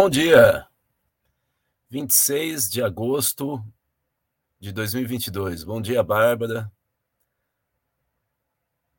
[0.00, 0.64] Bom dia.
[1.90, 3.60] 26 de agosto
[4.60, 5.64] de 2022.
[5.64, 6.70] Bom dia, Bárbara.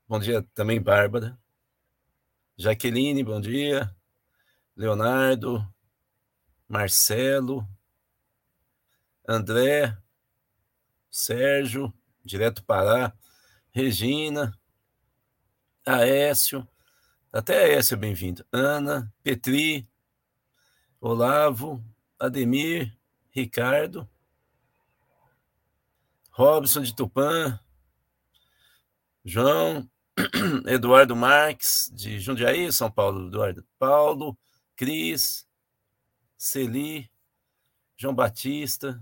[0.06, 1.40] Bom dia também, Bárbara.
[2.58, 3.96] Jaqueline, bom dia.
[4.76, 5.66] Leonardo,
[6.68, 7.66] Marcelo,
[9.26, 9.98] André,
[11.10, 11.94] Sérgio,
[12.26, 13.14] direto Pará,
[13.72, 14.54] Regina,
[15.86, 16.68] Aécio,
[17.32, 19.89] até Aécio bem-vindo, Ana, Petri,
[21.02, 21.84] Olavo,
[22.20, 22.98] Ademir,
[23.30, 24.10] Ricardo,
[26.32, 27.60] Robson de Tupã,
[29.24, 29.90] João,
[30.68, 34.38] Eduardo Marques, de Jundiaí, São Paulo, Eduardo Paulo,
[34.76, 35.48] Cris,
[36.38, 37.10] Celi,
[37.98, 39.02] João Batista,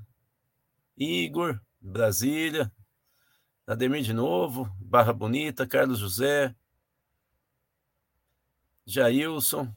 [0.97, 2.71] Igor, Brasília,
[3.65, 6.55] Ademir de novo, Barra Bonita, Carlos José,
[8.85, 9.75] Jailson,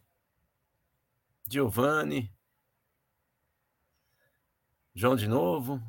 [1.51, 2.33] Giovanni,
[4.95, 5.83] João de novo,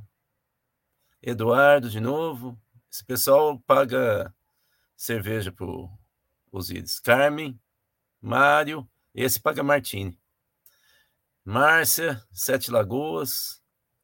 [1.21, 2.59] Eduardo de novo.
[2.91, 4.33] Esse pessoal paga
[4.95, 5.67] cerveja para
[6.51, 6.99] os ídolos.
[6.99, 7.61] Carmen,
[8.19, 10.19] Mário, esse paga Martini.
[11.45, 13.61] Márcia, Sete Lagoas,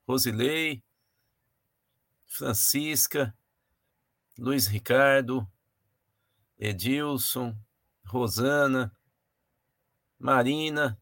[0.07, 0.83] Rosilei,
[2.27, 3.35] Francisca,
[4.37, 5.49] Luiz Ricardo,
[6.59, 7.57] Edilson,
[8.05, 8.95] Rosana,
[10.19, 11.01] Marina,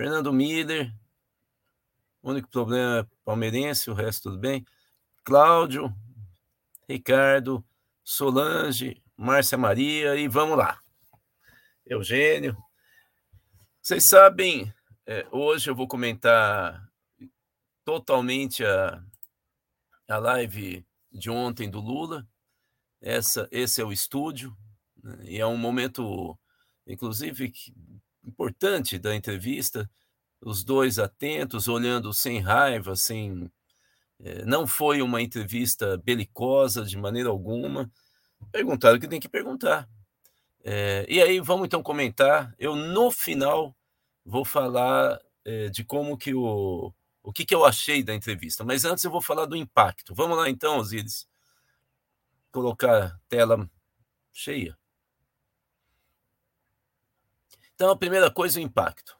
[0.00, 0.90] Fernando Miller,
[2.22, 4.64] o único problema é palmeirense, o resto tudo bem.
[5.22, 5.94] Cláudio,
[6.88, 7.62] Ricardo,
[8.02, 10.80] Solange, Márcia Maria e vamos lá.
[11.84, 12.56] Eugênio.
[13.82, 14.72] Vocês sabem,
[15.04, 16.90] é, hoje eu vou comentar
[17.84, 19.04] totalmente a,
[20.08, 20.82] a live
[21.12, 22.26] de ontem do Lula.
[23.02, 24.56] Essa, esse é o estúdio,
[25.04, 26.38] né, e é um momento,
[26.86, 27.52] inclusive,
[28.24, 29.90] importante da entrevista,
[30.40, 33.50] os dois atentos, olhando sem raiva, sem.
[34.20, 37.90] É, não foi uma entrevista belicosa de maneira alguma.
[38.52, 39.88] Perguntaram o que tem que perguntar.
[40.64, 42.54] É, e aí vamos então comentar.
[42.58, 43.74] Eu no final
[44.24, 46.92] vou falar é, de como que o
[47.22, 48.64] o que, que eu achei da entrevista.
[48.64, 50.14] Mas antes eu vou falar do impacto.
[50.14, 51.28] Vamos lá então, Osiris.
[52.50, 53.68] Colocar tela
[54.32, 54.79] cheia.
[57.80, 59.16] Então, a primeira coisa, o impacto.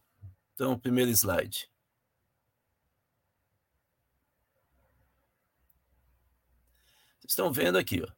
[0.53, 1.67] Então, primeiro slide.
[7.21, 8.13] Vocês estão vendo aqui, ó.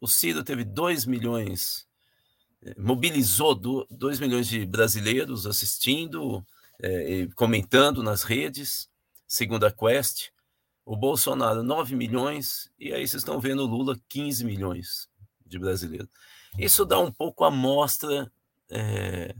[0.00, 1.86] O Ciro teve 2 milhões,
[2.62, 6.44] eh, mobilizou 2 milhões de brasileiros assistindo,
[6.82, 8.90] é, comentando nas redes,
[9.24, 10.30] segundo a Quest.
[10.84, 15.08] O Bolsonaro, 9 milhões, e aí vocês estão vendo o Lula, 15 milhões
[15.46, 16.10] de brasileiros.
[16.58, 18.32] Isso dá um pouco a mostra
[18.68, 19.32] é,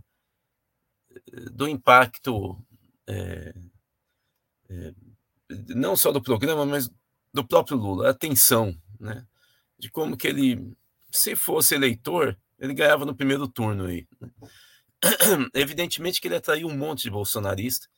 [1.53, 2.63] do impacto
[3.09, 3.55] é,
[4.69, 4.95] é,
[5.75, 6.91] não só do programa, mas
[7.33, 9.27] do próprio Lula, a atenção, né?
[9.79, 10.77] De como que ele,
[11.11, 14.07] se fosse eleitor, ele ganhava no primeiro turno aí.
[14.21, 14.31] Né?
[15.55, 17.89] Evidentemente que ele atraiu um monte de bolsonarista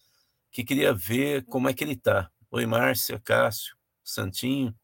[0.50, 2.30] que queria ver como é que ele tá.
[2.50, 4.74] Oi, Márcia, Cássio, Santinho,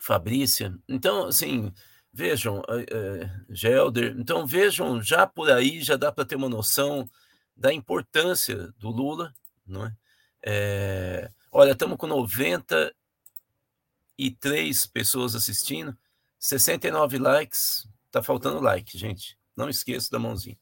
[0.00, 0.76] Fabrícia.
[0.88, 1.72] Então, assim,
[2.18, 7.08] Vejam, é, Gelder, então vejam, já por aí já dá para ter uma noção
[7.56, 9.32] da importância do Lula,
[9.64, 9.96] não é?
[10.44, 15.96] é olha, estamos com 93 pessoas assistindo,
[16.40, 19.38] 69 likes, tá faltando like, gente.
[19.56, 20.58] Não esqueça da mãozinha.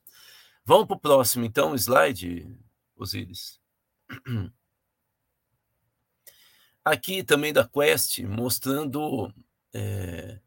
[0.63, 2.55] Vamos para o próximo, então, slide,
[2.95, 3.59] Osiris.
[6.85, 9.33] Aqui também da Quest, mostrando
[9.73, 10.39] é,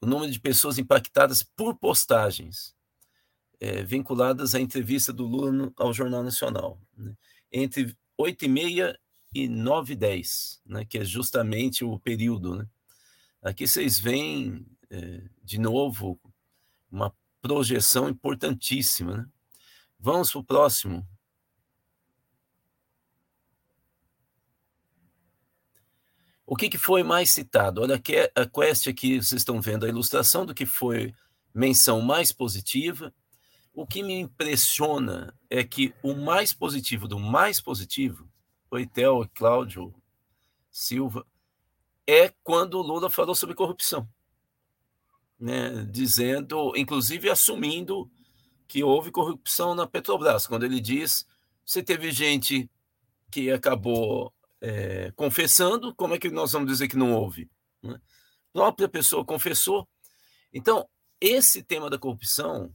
[0.00, 2.74] o número de pessoas impactadas por postagens
[3.60, 7.14] é, vinculadas à entrevista do Lula no, ao Jornal Nacional, né?
[7.52, 8.98] entre 8 e meia
[9.34, 10.84] e 9 e 10, né?
[10.84, 12.56] que é justamente o período.
[12.56, 12.66] Né?
[13.42, 16.18] Aqui vocês veem, é, de novo,
[16.90, 19.18] uma projeção importantíssima.
[19.18, 19.26] Né?
[19.98, 21.06] Vamos para o próximo.
[26.50, 27.80] O que, que foi mais citado?
[27.80, 31.14] Olha aqui a quest aqui, vocês estão vendo a ilustração do que foi
[31.54, 33.14] menção mais positiva.
[33.72, 38.28] O que me impressiona é que o mais positivo do mais positivo,
[38.68, 39.94] Oitel Cláudio
[40.72, 41.24] Silva,
[42.04, 44.08] é quando o Lula falou sobre corrupção.
[45.38, 45.86] Né?
[45.88, 48.10] Dizendo, inclusive assumindo
[48.66, 50.48] que houve corrupção na Petrobras.
[50.48, 51.24] Quando ele diz,
[51.64, 52.68] se teve gente
[53.30, 57.50] que acabou é, confessando, como é que nós vamos dizer que não houve?
[57.82, 57.94] Né?
[57.94, 59.88] A própria pessoa confessou.
[60.52, 60.88] Então,
[61.20, 62.72] esse tema da corrupção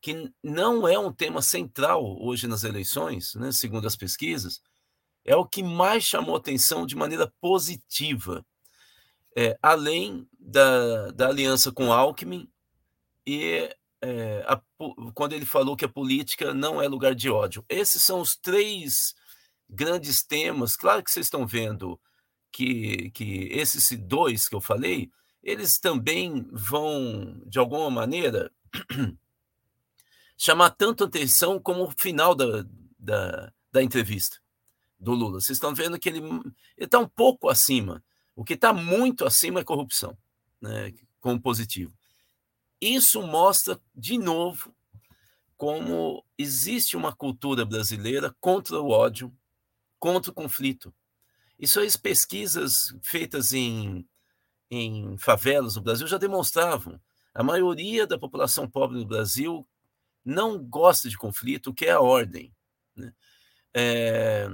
[0.00, 4.62] que não é um tema central hoje nas eleições, né, segundo as pesquisas,
[5.24, 8.44] é o que mais chamou atenção de maneira positiva,
[9.36, 12.48] é, além da, da aliança com Alckmin
[13.26, 13.68] e
[14.00, 14.60] é, a,
[15.14, 17.64] quando ele falou que a política não é lugar de ódio.
[17.68, 19.14] Esses são os três
[19.68, 20.76] grandes temas.
[20.76, 22.00] Claro que vocês estão vendo
[22.50, 25.10] que, que esses dois que eu falei,
[25.42, 28.50] eles também vão, de alguma maneira,
[30.36, 32.64] chamar tanto atenção como o final da,
[32.98, 34.38] da, da entrevista
[34.98, 35.40] do Lula.
[35.40, 36.22] Vocês estão vendo que ele
[36.76, 38.02] está um pouco acima.
[38.34, 40.16] O que está muito acima é corrupção,
[40.60, 41.92] né, como positivo.
[42.80, 44.74] Isso mostra, de novo,
[45.56, 49.32] como existe uma cultura brasileira contra o ódio,
[49.98, 50.94] contra o conflito.
[51.58, 54.08] Isso as pesquisas feitas em,
[54.70, 57.00] em favelas no Brasil já demonstravam.
[57.34, 59.66] A maioria da população pobre no Brasil
[60.24, 62.54] não gosta de conflito, quer a ordem.
[62.94, 63.12] Né?
[63.74, 64.48] É,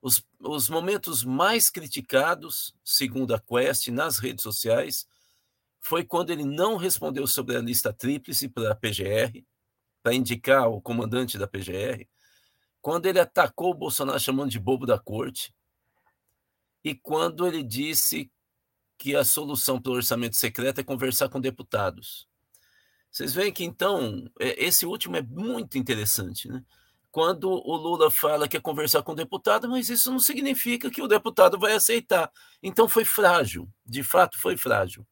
[0.00, 5.06] os, os momentos mais criticados, segundo a Quest, nas redes sociais,
[5.80, 9.44] foi quando ele não respondeu sobre a lista tríplice para a PGR,
[10.02, 12.06] para indicar o comandante da PGR,
[12.82, 15.54] quando ele atacou o Bolsonaro chamando de bobo da corte,
[16.84, 18.30] e quando ele disse
[18.98, 22.28] que a solução para o orçamento secreto é conversar com deputados.
[23.10, 26.64] Vocês veem que, então, é, esse último é muito interessante, né?
[27.10, 31.02] Quando o Lula fala que é conversar com o deputado, mas isso não significa que
[31.02, 32.32] o deputado vai aceitar.
[32.62, 35.06] Então foi frágil, de fato foi frágil.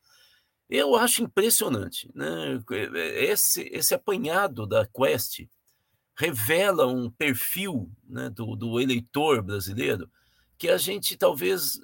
[0.68, 2.10] Eu acho impressionante.
[2.14, 2.58] Né?
[3.16, 5.42] Esse, esse apanhado da Quest
[6.20, 10.10] revela um perfil né, do, do eleitor brasileiro
[10.58, 11.80] que a gente talvez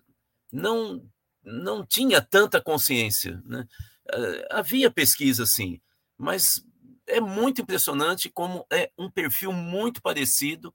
[0.52, 1.02] não,
[1.42, 3.42] não tinha tanta consciência.
[3.46, 3.66] Né?
[4.12, 5.80] Eh, havia pesquisa, sim,
[6.18, 6.62] mas
[7.06, 10.74] é muito impressionante como é um perfil muito parecido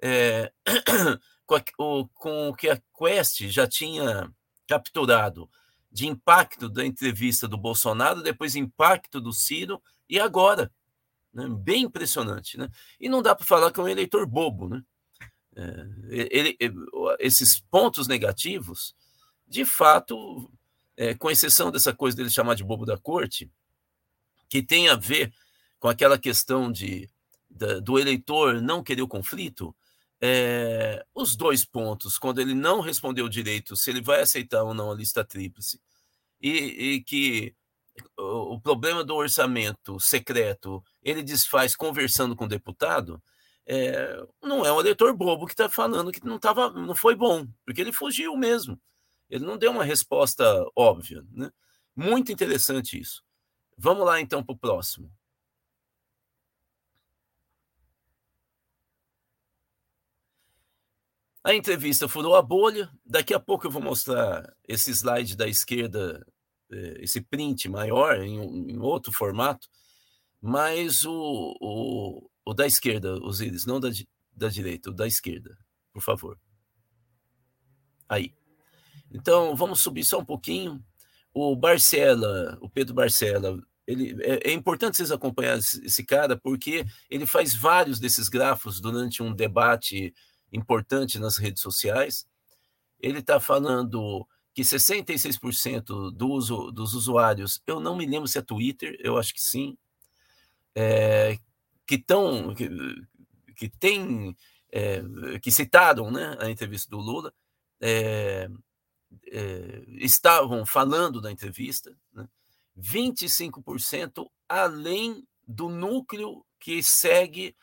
[0.00, 0.52] é,
[1.44, 4.32] com, a, o, com o que a Quest já tinha
[4.68, 5.50] capturado
[5.90, 10.70] de impacto da entrevista do Bolsonaro, depois impacto do Ciro e agora.
[11.32, 11.48] Né?
[11.48, 12.58] Bem impressionante.
[12.58, 12.68] Né?
[13.00, 14.68] E não dá para falar que é um eleitor bobo.
[14.68, 14.82] Né?
[15.56, 16.56] É, ele,
[17.18, 18.94] esses pontos negativos,
[19.46, 20.50] de fato,
[20.96, 23.50] é, com exceção dessa coisa dele chamar de bobo da corte,
[24.48, 25.32] que tem a ver
[25.78, 27.08] com aquela questão de,
[27.50, 29.74] da, do eleitor não querer o conflito,
[30.20, 34.90] é, os dois pontos, quando ele não respondeu direito se ele vai aceitar ou não
[34.90, 35.80] a lista tríplice,
[36.40, 37.54] e, e que
[38.16, 43.22] o, problema do orçamento secreto ele desfaz conversando com o deputado,
[43.66, 47.46] é, não é um eleitor bobo que está falando que não, tava, não foi bom,
[47.64, 48.80] porque ele fugiu mesmo.
[49.30, 50.44] Ele não deu uma resposta
[50.76, 51.24] óbvia.
[51.32, 51.50] Né?
[51.96, 53.22] Muito interessante isso.
[53.78, 55.10] Vamos lá então para o próximo.
[61.44, 62.90] A entrevista furou a bolha.
[63.04, 66.24] Daqui a pouco eu vou mostrar esse slide da esquerda,
[67.00, 69.68] esse print maior, em, em outro formato.
[70.40, 73.88] Mas o, o, o da esquerda, os íris, não da,
[74.32, 75.56] da direita, o da esquerda,
[75.92, 76.38] por favor.
[78.08, 78.34] Aí.
[79.10, 80.82] Então, vamos subir só um pouquinho.
[81.32, 87.26] O Barcela, o Pedro Barcela, ele, é, é, importante vocês acompanharem esse cara, porque ele
[87.26, 90.14] faz vários desses grafos durante um debate
[90.52, 92.26] importante nas redes sociais.
[93.00, 98.42] Ele está falando que 66% do uso, dos usuários, eu não me lembro se é
[98.42, 99.76] Twitter, eu acho que sim,
[100.74, 101.38] é,
[101.86, 102.68] que estão, que,
[103.56, 104.36] que tem,
[104.70, 105.02] é,
[105.40, 107.32] que citaram né, a entrevista do Lula,
[107.80, 108.48] é,
[109.98, 112.28] estavam falando da entrevista, né,
[112.78, 117.56] 25% além do núcleo que segue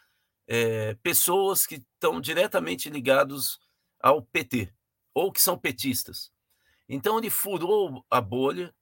[1.03, 3.59] pessoas que estão diretamente ligados
[3.99, 4.71] ao PT
[5.13, 6.31] ou que são petistas.
[6.89, 8.73] Então ele furou a bolha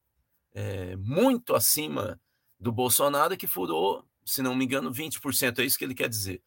[0.53, 2.19] é, muito acima
[2.57, 5.59] do Bolsonaro, que furou, se não me engano, 20%.
[5.59, 6.41] É isso que ele quer dizer.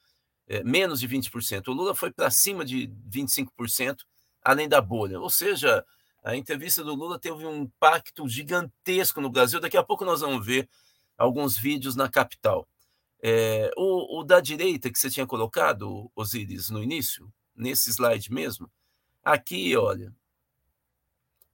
[0.48, 1.68] É, menos de 20%.
[1.68, 3.98] O Lula foi para cima de 25%,
[4.42, 5.20] além da bolha.
[5.20, 5.84] Ou seja,
[6.24, 9.60] a entrevista do Lula teve um impacto gigantesco no Brasil.
[9.60, 10.68] Daqui a pouco nós vamos ver
[11.16, 12.66] alguns vídeos na capital.
[13.22, 18.70] É, o, o, da direita que você tinha colocado, Osiris, no início, nesse slide mesmo,
[19.22, 20.12] aqui, olha,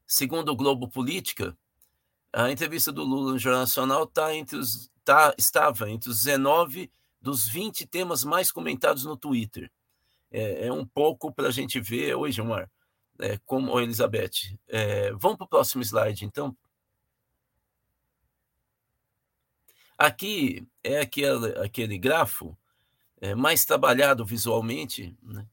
[0.06, 1.56] segundo o Globo Política,
[2.32, 6.90] a entrevista do Lula no Jornal Nacional tá entre os, tá, estava entre os 19
[7.20, 9.70] dos 20 temas mais comentados no Twitter.
[10.30, 12.14] É, é um pouco para a gente ver.
[12.14, 12.70] Oi, Gilmar
[13.18, 14.58] é, como Elizabeth.
[14.68, 16.56] É, vamos para o próximo slide, então.
[19.98, 22.56] Aqui é aquele, aquele grafo
[23.20, 25.46] é, mais trabalhado visualmente, né?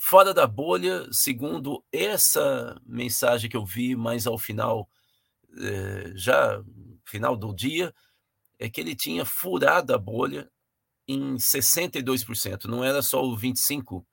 [0.00, 4.88] Fora da bolha, segundo essa mensagem que eu vi mais ao final,
[5.58, 6.62] é, já
[7.04, 7.94] final do dia,
[8.58, 10.50] é que ele tinha furado a bolha
[11.08, 14.04] em 62%, não era só o 25%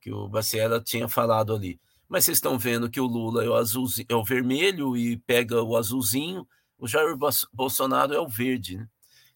[0.00, 1.80] que o Baciela tinha falado ali.
[2.08, 5.62] Mas vocês estão vendo que o Lula é o, azulzinho, é o vermelho e pega
[5.62, 6.46] o azulzinho,
[6.78, 7.16] o Jair
[7.52, 8.78] Bolsonaro é o verde.
[8.78, 8.88] Né?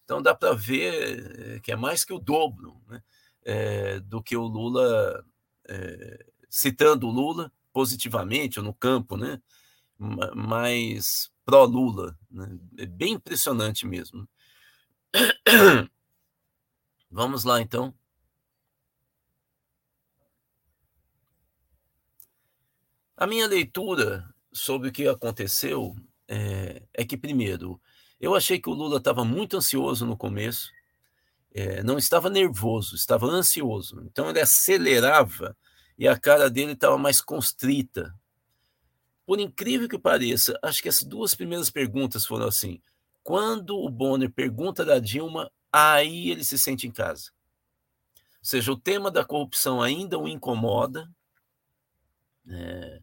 [0.03, 3.01] Então dá para ver eh, que é mais que o dobro né?
[3.43, 5.23] é, do que o Lula,
[5.67, 9.41] é, citando Lula positivamente no campo, né?
[10.35, 12.17] mais pró-Lula.
[12.29, 12.57] Né?
[12.79, 14.27] É bem impressionante mesmo.
[17.09, 17.93] Vamos lá, então.
[23.17, 25.95] A minha leitura sobre o que aconteceu
[26.27, 27.81] é, é que, primeiro,
[28.19, 30.69] eu achei que o Lula estava muito ansioso no começo,
[31.57, 34.03] é, não estava nervoso, estava ansioso.
[34.05, 35.55] Então ele acelerava
[35.97, 38.13] e a cara dele estava mais constrita.
[39.25, 42.81] Por incrível que pareça, acho que as duas primeiras perguntas foram assim:
[43.23, 47.31] quando o Bonner pergunta da Dilma, aí ele se sente em casa.
[48.39, 51.09] Ou seja, o tema da corrupção ainda o incomoda.
[52.49, 53.01] É,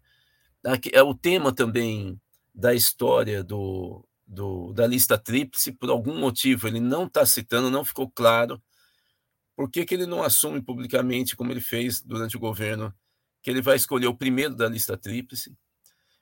[0.93, 2.21] é o tema também
[2.55, 7.85] da história do, do, da lista tríplice, por algum motivo ele não está citando, não
[7.85, 8.61] ficou claro
[9.55, 12.93] por que, que ele não assume publicamente, como ele fez durante o governo,
[13.43, 15.55] que ele vai escolher o primeiro da lista tríplice.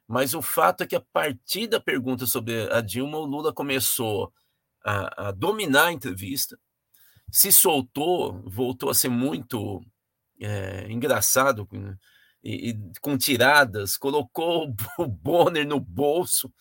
[0.08, 4.32] Mas o fato é que, a partir da pergunta sobre a Dilma, o Lula começou
[4.84, 6.58] a, a dominar a entrevista,
[7.30, 9.80] se soltou, voltou a ser muito
[10.40, 11.96] é, engraçado né?
[12.42, 16.52] e, e, com tiradas, colocou o Bonner no bolso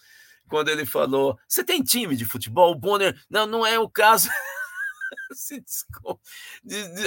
[0.50, 2.72] quando ele falou: Você tem time de futebol?
[2.72, 4.30] O Bonner, não, não é o caso.
[5.66, 6.20] descon...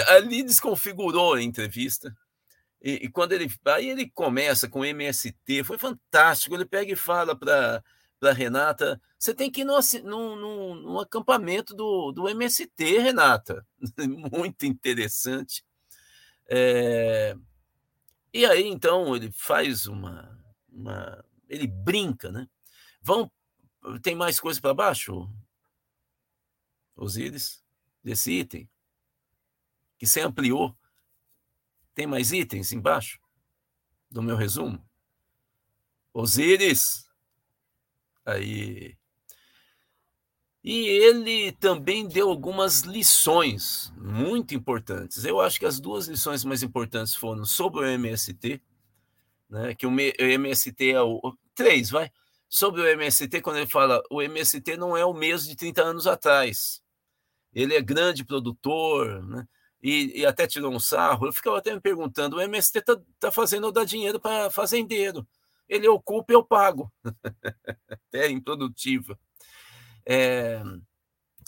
[0.09, 2.17] ali desconfigurou a entrevista.
[2.81, 6.55] E, e, quando ele aí ele começa com MST, foi fantástico.
[6.55, 7.83] Ele pega e fala para
[8.23, 13.67] para Renata, você tem que ir no, acampamento do, do MST, Renata.
[14.33, 15.65] Muito interessante.
[16.49, 17.37] É,
[18.33, 20.39] e aí, então, ele faz uma,
[20.71, 21.25] uma.
[21.49, 22.47] Ele brinca, né?
[23.03, 23.31] Vão.
[24.01, 25.29] Tem mais coisa para baixo?
[26.95, 27.63] Osíris?
[28.03, 28.69] Desse item?
[29.99, 30.77] Que você ampliou?
[31.95, 33.21] Tem mais itens embaixo?
[34.11, 34.85] Do meu resumo?
[36.13, 37.07] Osíris?
[38.25, 38.97] Aí.
[40.63, 45.25] E ele também deu algumas lições muito importantes.
[45.25, 48.63] Eu acho que as duas lições mais importantes foram sobre o MST,
[49.51, 49.75] né?
[49.75, 51.37] Que o MST é o.
[51.55, 52.13] Três, vai.
[52.55, 56.07] Sobre o MST, quando ele fala o MST não é o mesmo de 30 anos
[56.07, 56.83] atrás.
[57.55, 59.47] Ele é grande produtor, né?
[59.83, 61.27] E, e até tirou um sarro.
[61.27, 65.27] Eu ficava até me perguntando: o MST está tá fazendo ou dar dinheiro para fazendeiro
[65.73, 66.93] ele ocupa, eu pago.
[68.13, 69.19] é improdutiva.
[70.07, 70.63] É,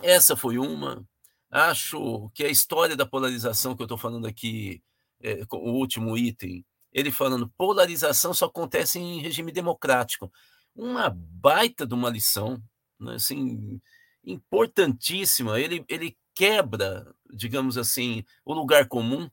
[0.02, 1.06] essa foi uma.
[1.50, 4.82] Acho que a história da polarização que eu estou falando aqui,
[5.20, 10.32] é, o último item, ele falando polarização só acontece em regime democrático.
[10.74, 12.62] Uma baita de uma lição,
[12.98, 13.80] né, assim,
[14.24, 15.60] importantíssima.
[15.60, 19.30] Ele, ele quebra, digamos assim, o lugar comum.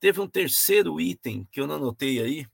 [0.00, 2.46] Teve um terceiro item que eu não anotei aí,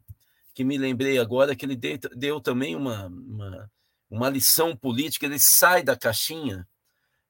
[0.55, 3.71] que me lembrei agora que ele deu, deu também uma, uma,
[4.09, 6.67] uma, lição política, ele sai da caixinha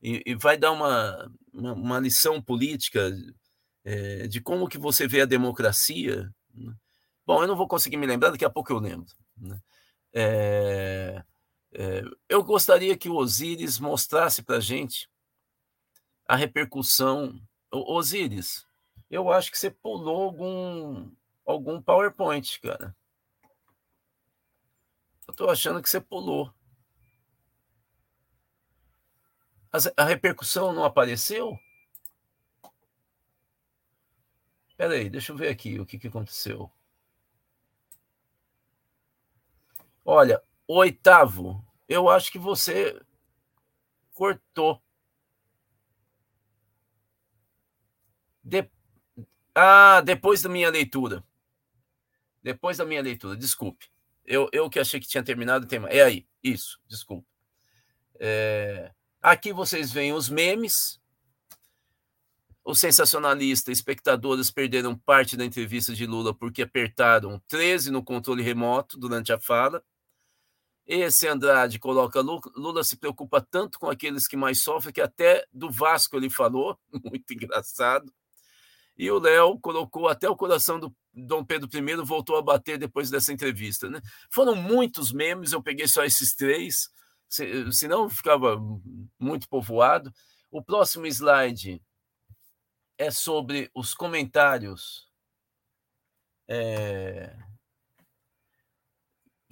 [0.02, 3.10] e, e vai dar uma, uma, uma lição política
[3.84, 6.30] é, de como que você vê a democracia.
[6.54, 6.72] Né?
[7.26, 9.06] Bom, eu não vou conseguir me lembrar, daqui a pouco eu lembro.
[9.36, 9.58] Né?
[10.14, 11.24] É,
[11.72, 15.10] é, eu gostaria que o Osíris mostrasse para a gente
[16.26, 17.40] a repercussão.
[17.72, 18.00] O,
[19.10, 21.10] eu acho que você pulou algum,
[21.44, 22.96] algum PowerPoint, cara.
[25.26, 26.54] Eu tô achando que você pulou.
[29.96, 31.58] A, repercussão não apareceu?
[34.68, 36.70] Espera aí, deixa eu ver aqui o que, que aconteceu.
[40.04, 43.00] Olha, oitavo, eu acho que você
[44.12, 44.82] cortou.
[48.42, 48.68] De...
[49.54, 51.24] Ah, depois da minha leitura.
[52.42, 53.90] Depois da minha leitura, desculpe.
[54.24, 55.88] Eu, eu que achei que tinha terminado o tema.
[55.88, 57.26] É aí, isso, desculpa.
[58.20, 58.92] É,
[59.22, 61.00] aqui vocês veem os memes.
[62.62, 68.98] O sensacionalista, espectadores perderam parte da entrevista de Lula porque apertaram 13 no controle remoto
[68.98, 69.84] durante a fala.
[70.86, 75.70] Esse Andrade coloca Lula se preocupa tanto com aqueles que mais sofrem que até do
[75.70, 78.12] Vasco ele falou, muito engraçado.
[78.96, 83.10] E o Léo colocou até o coração do Dom Pedro I voltou a bater depois
[83.10, 83.88] dessa entrevista.
[83.88, 84.00] Né?
[84.30, 86.88] Foram muitos memes, eu peguei só esses três,
[87.72, 88.56] senão ficava
[89.18, 90.12] muito povoado.
[90.50, 91.82] O próximo slide
[92.96, 95.08] é sobre os comentários
[96.48, 97.36] é,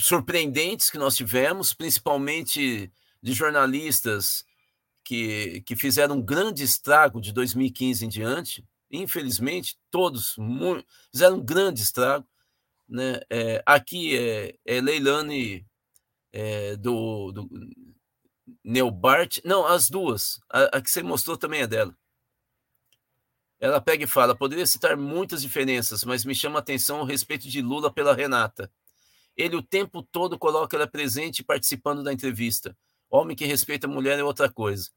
[0.03, 2.93] surpreendentes que nós tivemos, principalmente
[3.23, 4.45] de jornalistas
[5.05, 8.65] que, que fizeram um grande estrago de 2015 em diante.
[8.91, 12.27] Infelizmente, todos muito, fizeram um grande estrago.
[12.89, 13.21] Né?
[13.31, 15.65] É, aqui é, é Leilane
[16.33, 17.49] é, do, do
[18.65, 19.39] Neubart.
[19.45, 20.41] Não, as duas.
[20.51, 21.97] A, a que você mostrou também é dela.
[23.61, 27.49] Ela pega e fala: poderia citar muitas diferenças, mas me chama a atenção o respeito
[27.49, 28.69] de Lula pela Renata.
[29.37, 32.77] Ele o tempo todo coloca ela presente participando da entrevista.
[33.11, 34.91] Homem que respeita a mulher é outra coisa.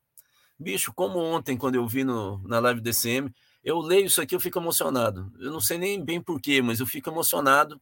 [0.58, 4.40] Bicho, como ontem, quando eu vi no, na live DCM, eu leio isso aqui, eu
[4.40, 5.32] fico emocionado.
[5.40, 7.82] Eu não sei nem bem porquê, mas eu fico emocionado.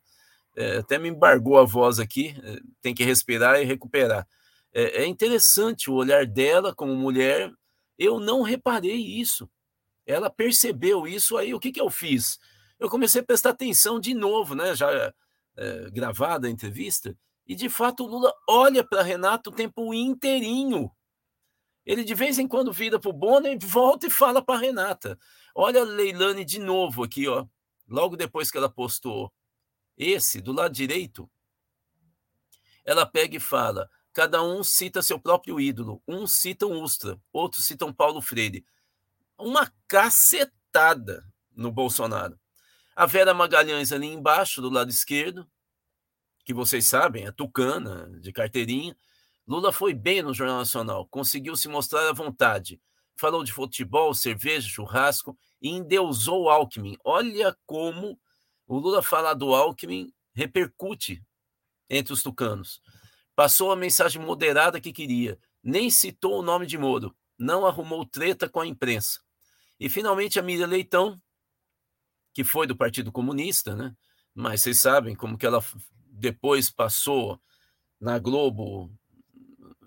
[0.55, 4.27] É, até me embargou a voz aqui, é, tem que respirar e recuperar.
[4.73, 7.51] É, é interessante o olhar dela como mulher.
[7.97, 9.49] Eu não reparei isso.
[10.05, 12.39] Ela percebeu isso, aí o que, que eu fiz?
[12.79, 14.75] Eu comecei a prestar atenção de novo, né?
[14.75, 15.13] Já
[15.55, 20.91] é, gravada a entrevista, e de fato o Lula olha para Renato o tempo inteirinho.
[21.85, 25.19] Ele de vez em quando vira para o Bonner, volta e fala para Renata.
[25.53, 27.45] Olha a Leilane de novo aqui, ó.
[27.87, 29.31] Logo depois que ela postou
[29.97, 31.29] esse, do lado direito,
[32.85, 36.01] ela pega e fala: cada um cita seu próprio ídolo.
[36.07, 38.65] Um cita um Ustra, outros citam Paulo Freire.
[39.37, 42.39] Uma cacetada no Bolsonaro.
[42.95, 45.49] A Vera Magalhães ali embaixo, do lado esquerdo,
[46.43, 48.95] que vocês sabem, é tucana, de carteirinha.
[49.47, 52.81] Lula foi bem no Jornal Nacional, conseguiu se mostrar à vontade.
[53.15, 56.97] Falou de futebol, cerveja, churrasco e endeusou o Alckmin.
[57.03, 58.19] Olha como
[58.65, 61.23] o Lula falar do Alckmin repercute
[61.89, 62.81] entre os tucanos.
[63.35, 68.49] Passou a mensagem moderada que queria, nem citou o nome de Moro, não arrumou treta
[68.49, 69.19] com a imprensa.
[69.79, 71.21] E finalmente a Miriam Leitão
[72.33, 73.95] que foi do Partido Comunista, né?
[74.33, 75.63] Mas vocês sabem como que ela
[76.23, 77.39] depois passou
[77.99, 78.91] na Globo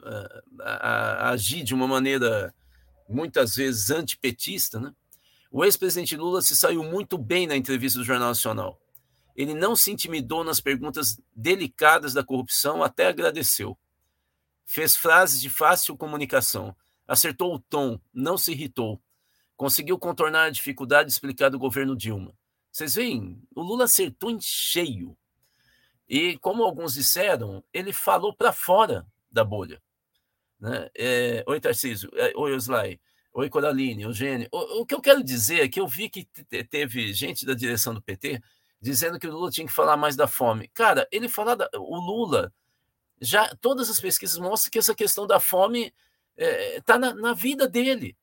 [0.02, 2.54] a, a, a agir de uma maneira
[3.08, 4.94] muitas vezes antipetista, né?
[5.50, 8.80] O ex-presidente Lula se saiu muito bem na entrevista do Jornal Nacional.
[9.34, 13.78] Ele não se intimidou nas perguntas delicadas da corrupção, até agradeceu.
[14.64, 19.00] Fez frases de fácil comunicação, acertou o tom, não se irritou
[19.56, 22.32] conseguiu contornar a dificuldade de explicar do governo Dilma.
[22.70, 25.16] Vocês veem, o Lula acertou em cheio.
[26.08, 29.82] E, como alguns disseram, ele falou para fora da bolha.
[30.60, 30.88] Né?
[30.94, 32.10] É, oi, Tarcísio.
[32.14, 33.00] É, oi, Oslai.
[33.32, 34.48] Oi, Coraline, Eugênio.
[34.50, 36.24] O, o, que eu quero dizer é que eu vi que
[36.70, 38.40] teve gente da direção do PT
[38.80, 40.68] dizendo que o Lula tinha que falar mais da fome.
[40.68, 42.52] Cara, ele falar da, o Lula
[43.20, 45.92] já todas as pesquisas mostram que essa questão da fome
[46.36, 48.16] está é, tá na, na vida dele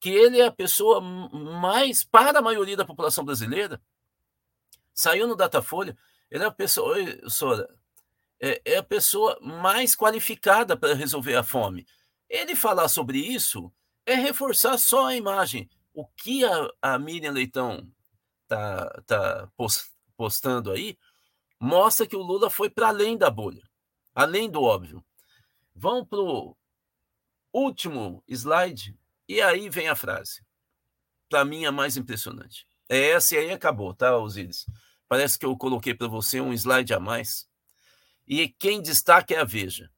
[0.00, 3.80] que ele é a pessoa mais, para a maioria da população brasileira,
[4.94, 5.96] saiu no Datafolha,
[6.30, 7.68] ele é a pessoa, oi, Sora,
[8.40, 11.86] é, é a pessoa mais qualificada para resolver a fome.
[12.28, 13.72] Ele falar sobre isso
[14.06, 15.68] é reforçar só a imagem.
[15.92, 17.92] O que a, a Miriam Leitão
[18.46, 19.48] tá, tá
[20.16, 20.96] postando aí
[21.60, 23.62] mostra que o Lula foi para além da bolha,
[24.14, 25.04] além do óbvio.
[25.74, 26.56] Vamos para o
[27.52, 28.96] último slide.
[29.28, 30.44] E aí vem a frase.
[31.28, 32.66] Para mim, a mais impressionante.
[32.88, 34.66] É essa e aí acabou, tá, Osíris?
[35.10, 37.48] Parece que eu coloquei para você um slide a mais.
[38.28, 39.90] E quem destaca é a Veja.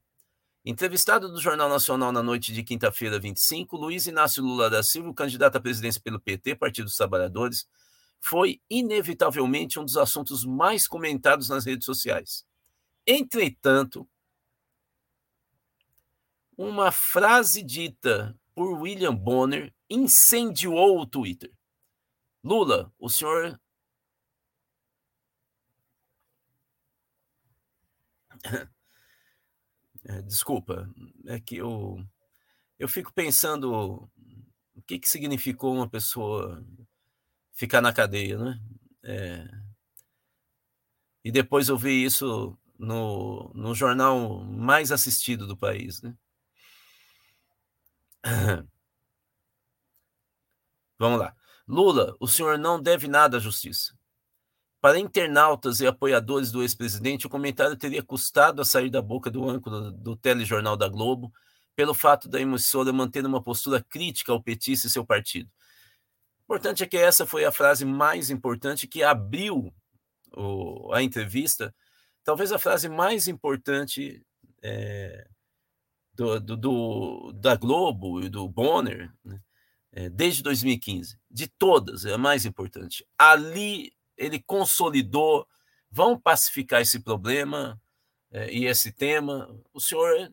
[0.65, 5.57] Entrevistado do Jornal Nacional na noite de quinta-feira, 25, Luiz Inácio Lula da Silva, candidato
[5.57, 7.69] à presidência pelo PT, Partido dos Trabalhadores,
[8.23, 12.47] foi inevitavelmente um dos assuntos mais comentados nas redes sociais.
[13.07, 14.09] Entretanto,
[16.57, 21.53] uma frase dita por William Bonner incendiou o Twitter.
[22.43, 23.61] Lula, o senhor.
[30.27, 30.89] desculpa,
[31.27, 32.05] é que eu,
[32.79, 34.11] eu fico pensando
[34.75, 36.65] o que, que significou uma pessoa
[37.53, 38.61] ficar na cadeia, né?
[39.05, 39.49] É,
[41.25, 46.17] e depois eu vi isso no, no jornal mais assistido do país, né?
[50.99, 51.35] Vamos lá.
[51.67, 53.97] Lula, o senhor não deve nada à justiça.
[54.83, 59.49] Para internautas e apoiadores do ex-presidente, o comentário teria custado a sair da boca do
[59.49, 61.33] âncora do telejornal da Globo,
[61.77, 65.49] pelo fato da emissora manter uma postura crítica ao petista e seu partido.
[66.41, 69.73] O importante é que essa foi a frase mais importante que abriu
[70.37, 71.73] o, a entrevista,
[72.25, 74.21] talvez a frase mais importante
[74.65, 75.29] é,
[76.13, 79.41] do, do, do, da Globo e do Bonner, né,
[79.93, 81.17] é, desde 2015.
[81.31, 83.07] De todas, é a mais importante.
[83.17, 85.47] Ali ele consolidou,
[85.91, 87.81] vão pacificar esse problema
[88.31, 90.33] é, e esse tema, o senhor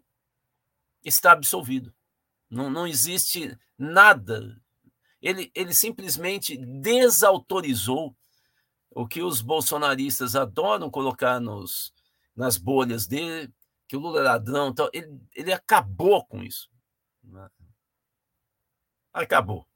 [1.04, 1.94] está absolvido.
[2.50, 4.60] Não, não existe nada.
[5.22, 8.16] Ele, ele simplesmente desautorizou
[8.90, 11.94] o que os bolsonaristas adoram colocar nos,
[12.36, 13.54] nas bolhas dele,
[13.88, 14.70] que o Lula é ladrão.
[14.70, 16.70] Então, ele, ele acabou com isso.
[19.14, 19.69] Acabou.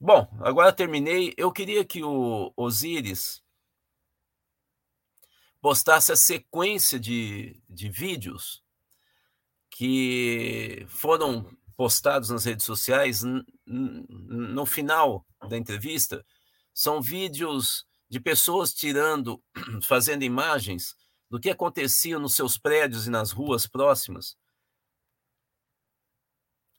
[0.00, 1.34] Bom, agora terminei.
[1.36, 3.42] Eu queria que o Osiris
[5.60, 8.64] postasse a sequência de, de vídeos
[9.68, 13.22] que foram postados nas redes sociais
[13.66, 16.24] no final da entrevista.
[16.72, 19.42] São vídeos de pessoas tirando,
[19.86, 20.96] fazendo imagens
[21.28, 24.34] do que acontecia nos seus prédios e nas ruas próximas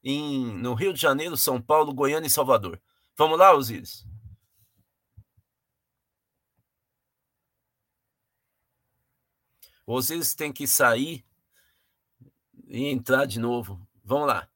[0.03, 2.81] em, no Rio de Janeiro, São Paulo, Goiânia e Salvador.
[3.21, 4.03] Vamos lá, Osíris?
[9.86, 11.23] O Osíris tem que sair
[12.67, 13.88] e entrar de novo.
[14.03, 14.49] Vamos lá.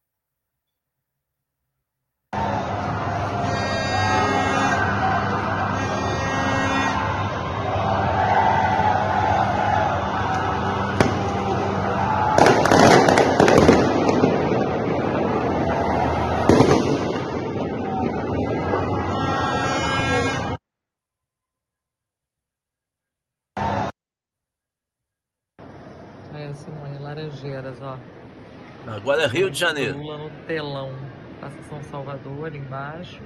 [29.05, 29.99] Agora é Rio de Janeiro.
[29.99, 30.91] Lula no telão.
[31.39, 33.21] Passa São Salvador ali embaixo.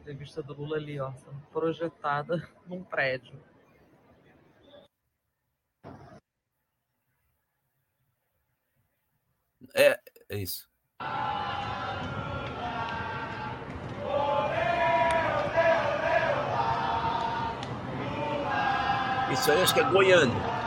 [0.00, 3.40] Entrevista do Lula ali, ó, sendo projetada num prédio.
[9.76, 9.96] É,
[10.28, 10.68] é isso.
[19.30, 20.59] Isso aí acho que é Goiânia.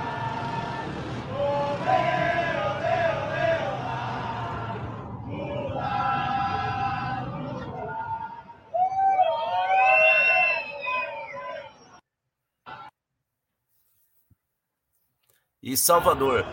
[15.77, 16.45] Salvador.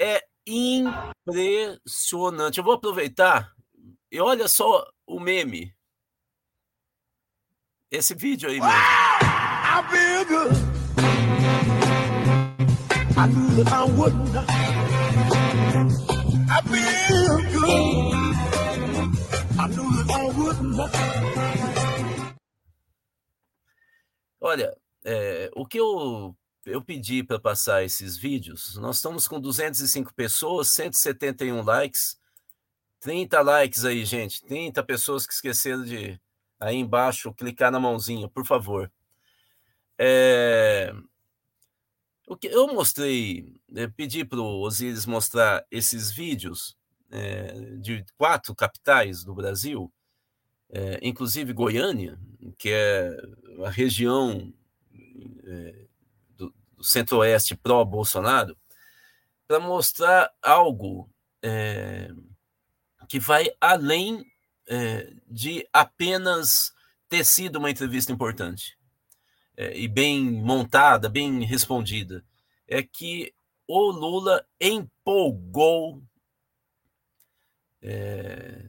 [0.00, 2.58] É impressionante.
[2.58, 3.52] Eu vou aproveitar
[4.10, 5.74] e olha só o meme.
[7.90, 10.67] Esse vídeo aí mesmo.
[13.18, 14.36] I knew that I wouldn't.
[16.48, 18.18] I feel good.
[24.40, 24.72] Olha,
[25.04, 30.68] é, o que eu, eu pedi para passar esses vídeos, nós estamos com 205 pessoas,
[30.74, 32.16] 171 likes,
[33.00, 34.44] 30 likes aí, gente.
[34.44, 36.20] 30 pessoas que esqueceram de
[36.60, 38.88] aí embaixo clicar na mãozinha, por favor.
[39.98, 40.94] É,
[42.28, 46.76] o que eu mostrei, eu pedi para o Osiris mostrar esses vídeos
[47.10, 49.90] é, de quatro capitais do Brasil,
[50.70, 52.18] é, inclusive Goiânia,
[52.58, 53.16] que é
[53.64, 54.52] a região
[55.44, 55.86] é,
[56.36, 58.56] do, do centro-oeste pró-Bolsonaro,
[59.46, 61.10] para mostrar algo
[63.08, 64.22] que vai além
[65.26, 66.72] de apenas
[67.08, 68.77] ter sido uma entrevista importante
[69.58, 72.24] é, e bem montada, bem respondida,
[72.68, 73.34] é que
[73.66, 76.00] o Lula empolgou
[77.82, 78.64] é,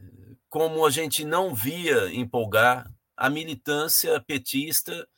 [0.48, 5.08] como a gente não via empolgar a militância petista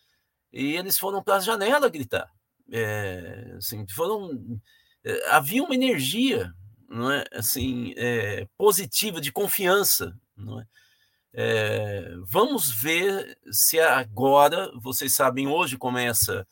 [0.53, 2.31] e eles foram para a janela gritar.
[2.71, 4.61] É, assim, foram,
[5.03, 6.53] é, havia uma energia
[6.87, 10.15] não é, assim, é, positiva, de confiança.
[10.37, 10.67] Não é?
[11.35, 16.47] É, vamos ver se agora, vocês sabem, hoje começa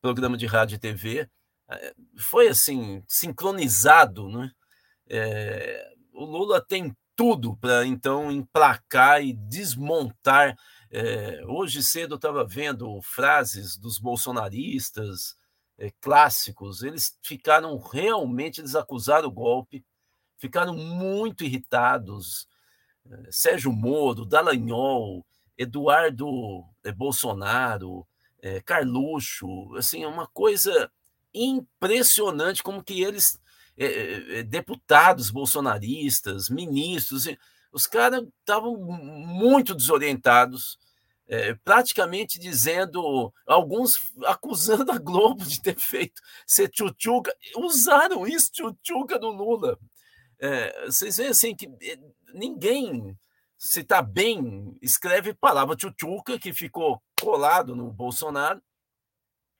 [0.00, 1.28] programa de rádio e TV,
[1.70, 4.50] é, foi assim, sincronizado, né?
[5.08, 10.56] É, o Lula tem tudo para então emplacar e desmontar
[10.90, 15.36] É, hoje cedo eu estava vendo frases dos bolsonaristas
[15.78, 19.84] é, clássicos, eles ficaram realmente, eles acusaram o golpe,
[20.38, 22.46] ficaram muito irritados.
[23.30, 25.24] Sérgio Moro, Dallagnol,
[25.56, 28.06] Eduardo é, Bolsonaro,
[28.42, 30.90] é, Carluxo, assim, é uma coisa
[31.32, 33.40] impressionante como que eles,
[33.76, 37.26] é, deputados bolsonaristas, ministros,
[37.72, 40.78] os caras estavam muito desorientados,
[41.64, 49.28] praticamente dizendo, alguns acusando a Globo de ter feito ser tchutchuca, usaram isso, tchutchuca do
[49.28, 49.76] Lula.
[50.38, 51.68] É, vocês veem assim que
[52.34, 53.16] ninguém,
[53.56, 58.62] se está bem, escreve palavra tchutchuca, que ficou colado no Bolsonaro,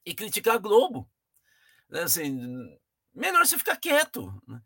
[0.04, 1.08] e criticar a Globo.
[1.90, 2.78] Assim,
[3.14, 4.32] melhor você ficar quieto.
[4.46, 4.60] Né?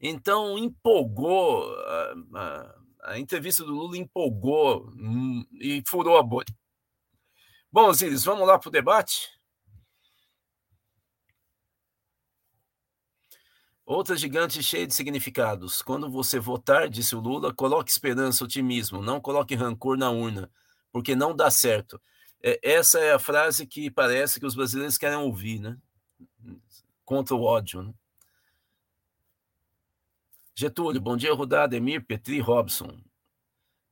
[0.00, 1.64] Então, empolgou
[3.06, 6.52] a entrevista do Lula empolgou hum, e furou a bolha.
[7.70, 9.30] Bom, Osiris, vamos lá para o debate?
[13.86, 15.80] Outra gigante cheia de significados.
[15.80, 20.50] Quando você votar, disse o Lula, coloque esperança, otimismo, não coloque rancor na urna,
[20.90, 22.02] porque não dá certo.
[22.42, 25.78] É, essa é a frase que parece que os brasileiros querem ouvir, né?
[27.04, 27.94] Contra o ódio, né?
[30.52, 32.98] Getúlio, bom dia, Rudá, Emir, Petri, Robson.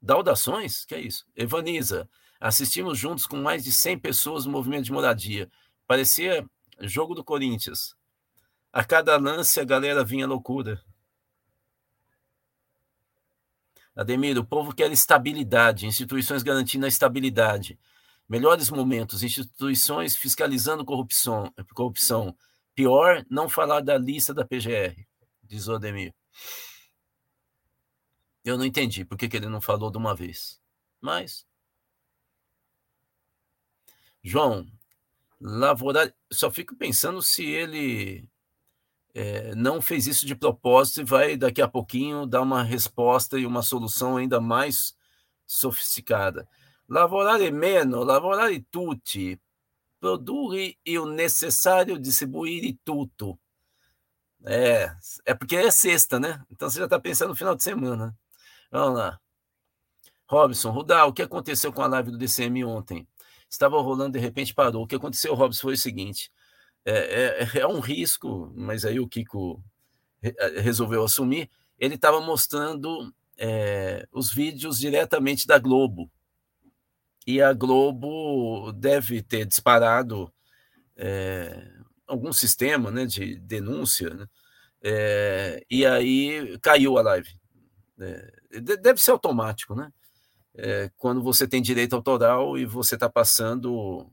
[0.02, 0.84] Daudações?
[0.84, 1.24] Que é isso?
[1.36, 5.48] Evaniza, assistimos juntos com mais de 100 pessoas no movimento de moradia.
[5.86, 6.44] Parecia
[6.80, 7.94] jogo do Corinthians.
[8.74, 10.84] A cada lance a galera vinha loucura.
[13.94, 17.78] Ademir, o povo quer estabilidade, instituições garantindo a estabilidade.
[18.28, 21.54] Melhores momentos, instituições fiscalizando corrupção.
[21.72, 22.36] corrupção.
[22.74, 25.06] Pior, não falar da lista da PGR,
[25.44, 26.12] diz o Ademir.
[28.44, 30.60] Eu não entendi por que, que ele não falou de uma vez.
[31.00, 31.46] Mas.
[34.20, 34.66] João,
[35.40, 38.28] Lavorar, só fico pensando se ele
[39.14, 43.46] é, não fez isso de propósito e vai daqui a pouquinho dar uma resposta e
[43.46, 44.96] uma solução ainda mais
[45.46, 46.48] sofisticada.
[46.88, 49.40] Lavorare meno, lavorare tutti,
[50.00, 53.38] produrre o necessário, distribuire tutto.
[54.44, 56.44] É, é porque é sexta, né?
[56.50, 58.14] Então você já está pensando no final de semana.
[58.70, 59.18] Vamos lá.
[60.26, 63.06] Robson, Rudal, o que aconteceu com a live do DCM ontem?
[63.48, 64.82] Estava rolando, de repente parou.
[64.82, 66.30] O que aconteceu, Robson, foi o seguinte:
[66.84, 69.62] é, é, é um risco, mas aí o Kiko
[70.22, 71.50] eh, resolveu assumir.
[71.78, 76.10] Ele estava mostrando é, os vídeos diretamente da Globo.
[77.26, 80.32] E a Globo deve ter disparado
[80.96, 81.70] é,
[82.06, 84.26] algum sistema né, de denúncia, né?
[84.86, 87.30] É, e aí caiu a live.
[87.98, 89.90] É, deve ser automático, né?
[90.96, 94.08] Quando você tem direito autoral e você está passando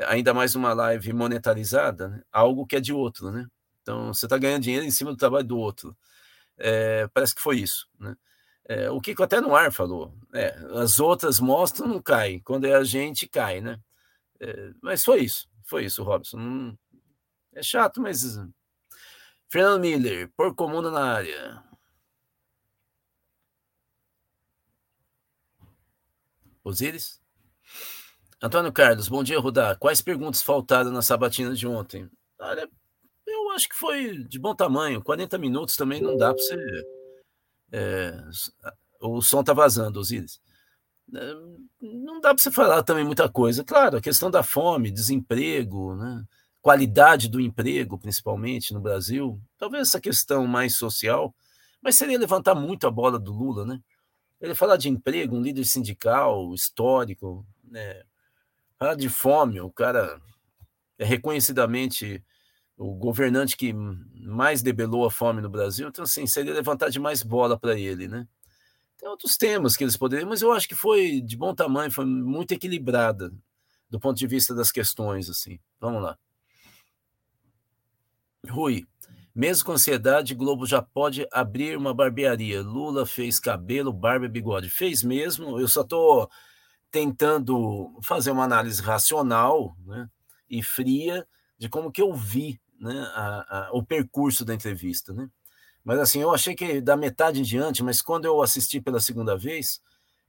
[0.00, 2.22] ainda mais uma live monetarizada, né?
[2.32, 3.46] algo que é de outro, né?
[3.82, 5.96] Então você está ganhando dinheiro em cima do trabalho do outro.
[6.58, 8.16] É, parece que foi isso, né?
[8.66, 12.74] É, o Kiko até no ar falou, é, as outras mostram não cai, quando é
[12.74, 13.78] a gente cai, né?
[14.40, 16.76] É, mas foi isso, foi isso, Robson.
[17.54, 18.38] É chato, mas.
[19.48, 21.62] Fernando Miller, por comuna na área.
[26.64, 27.23] Osiris?
[28.44, 29.74] Antônio Carlos, bom dia, Rudá.
[29.74, 32.10] Quais perguntas faltaram na sabatina de ontem?
[32.38, 32.68] Olha,
[33.26, 35.02] eu acho que foi de bom tamanho.
[35.02, 36.56] 40 minutos também não dá para você.
[37.72, 38.14] É,
[39.00, 40.42] o som tá vazando, Osiris.
[41.14, 41.34] É,
[41.80, 43.64] não dá para você falar também muita coisa.
[43.64, 46.22] Claro, a questão da fome, desemprego, né?
[46.60, 51.34] qualidade do emprego, principalmente no Brasil, talvez essa questão mais social,
[51.80, 53.80] mas seria levantar muito a bola do Lula, né?
[54.38, 58.02] Ele falar de emprego, um líder sindical histórico, né?
[58.78, 60.20] Falar de fome, o cara
[60.98, 62.22] é reconhecidamente
[62.76, 67.22] o governante que mais debelou a fome no Brasil, então assim, seria levantar de mais
[67.22, 68.26] bola para ele, né?
[68.98, 72.04] Tem outros temas que eles poderiam, mas eu acho que foi de bom tamanho, foi
[72.04, 73.32] muito equilibrada
[73.88, 75.58] do ponto de vista das questões, assim.
[75.80, 76.18] Vamos lá.
[78.48, 78.86] Rui,
[79.34, 82.62] mesmo com ansiedade, Globo já pode abrir uma barbearia.
[82.62, 84.68] Lula fez cabelo, barba e bigode.
[84.68, 85.58] Fez mesmo.
[85.58, 86.30] Eu só estou
[86.94, 90.08] tentando fazer uma análise racional né,
[90.48, 91.26] e fria
[91.58, 95.12] de como que eu vi né, a, a, o percurso da entrevista.
[95.12, 95.28] Né?
[95.82, 99.36] Mas assim, eu achei que da metade em diante, mas quando eu assisti pela segunda
[99.36, 99.82] vez,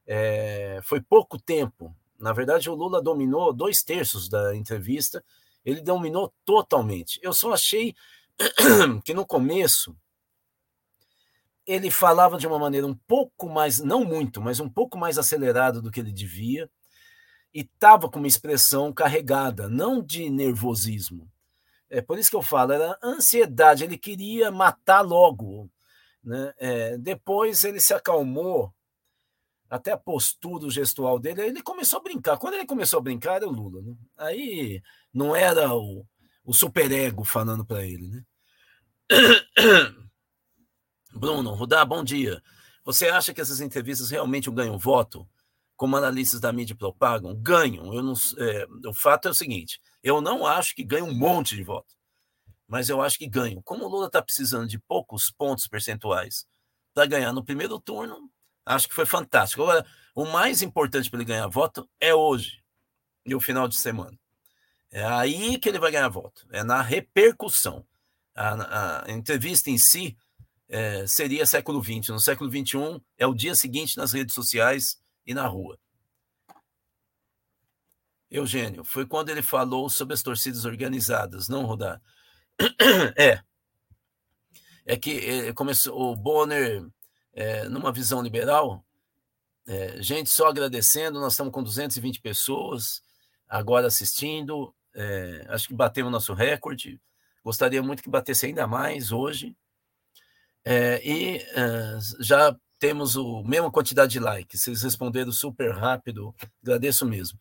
[0.08, 1.96] é, foi pouco tempo.
[2.20, 5.24] Na verdade, o Lula dominou dois terços da entrevista
[5.66, 7.20] ele dominou totalmente.
[7.24, 7.96] Eu só achei
[9.04, 9.96] que no começo
[11.66, 15.82] ele falava de uma maneira um pouco mais, não muito, mas um pouco mais acelerado
[15.82, 16.70] do que ele devia.
[17.54, 21.32] e estava com uma expressão carregada, não de nervosismo.
[21.90, 25.70] É por isso que eu falo, era ansiedade, ele queria matar logo.
[26.24, 26.54] Né?
[26.58, 28.74] É, depois ele se acalmou,
[29.70, 32.38] até a postura, o gestual dele, ele começou a brincar.
[32.38, 33.82] Quando ele começou a brincar, era o Lula.
[33.82, 33.96] Né?
[34.18, 34.82] Aí
[35.14, 36.06] não era o,
[36.44, 38.08] o superego falando para ele.
[38.08, 38.24] Né?
[41.16, 42.44] Bruno, Rudá, bom dia.
[42.84, 45.26] Você acha que essas entrevistas realmente ganham voto?
[45.78, 47.34] Como analistas da mídia propagam?
[47.36, 47.94] Ganham.
[47.94, 51.56] Eu não, é, o fato é o seguinte: eu não acho que ganham um monte
[51.56, 51.96] de voto,
[52.68, 53.62] mas eu acho que ganham.
[53.62, 56.46] Como o Lula está precisando de poucos pontos percentuais
[56.94, 58.30] para ganhar no primeiro turno,
[58.66, 59.64] acho que foi fantástico.
[59.64, 62.62] Agora, o mais importante para ele ganhar voto é hoje
[63.26, 64.20] e o final de semana.
[64.92, 67.86] É aí que ele vai ganhar voto, é na repercussão.
[68.38, 70.18] A, a entrevista em si
[70.68, 72.10] é, seria século XX.
[72.10, 75.78] No século XXI é o dia seguinte nas redes sociais e na rua.
[78.30, 82.02] Eugênio, foi quando ele falou sobre as torcidas organizadas, não rodar.
[83.18, 83.42] É.
[84.86, 86.86] É que é, começou o Bonner,
[87.34, 88.86] é, numa visão liberal,
[89.68, 93.02] é, gente só agradecendo, nós estamos com 220 pessoas
[93.50, 97.02] agora assistindo, é, acho que batemos nosso recorde,
[97.44, 99.58] gostaria muito que batesse ainda mais hoje,
[100.66, 107.06] é, e é, já temos a mesma quantidade de likes, vocês responderam super rápido, agradeço
[107.06, 107.40] mesmo.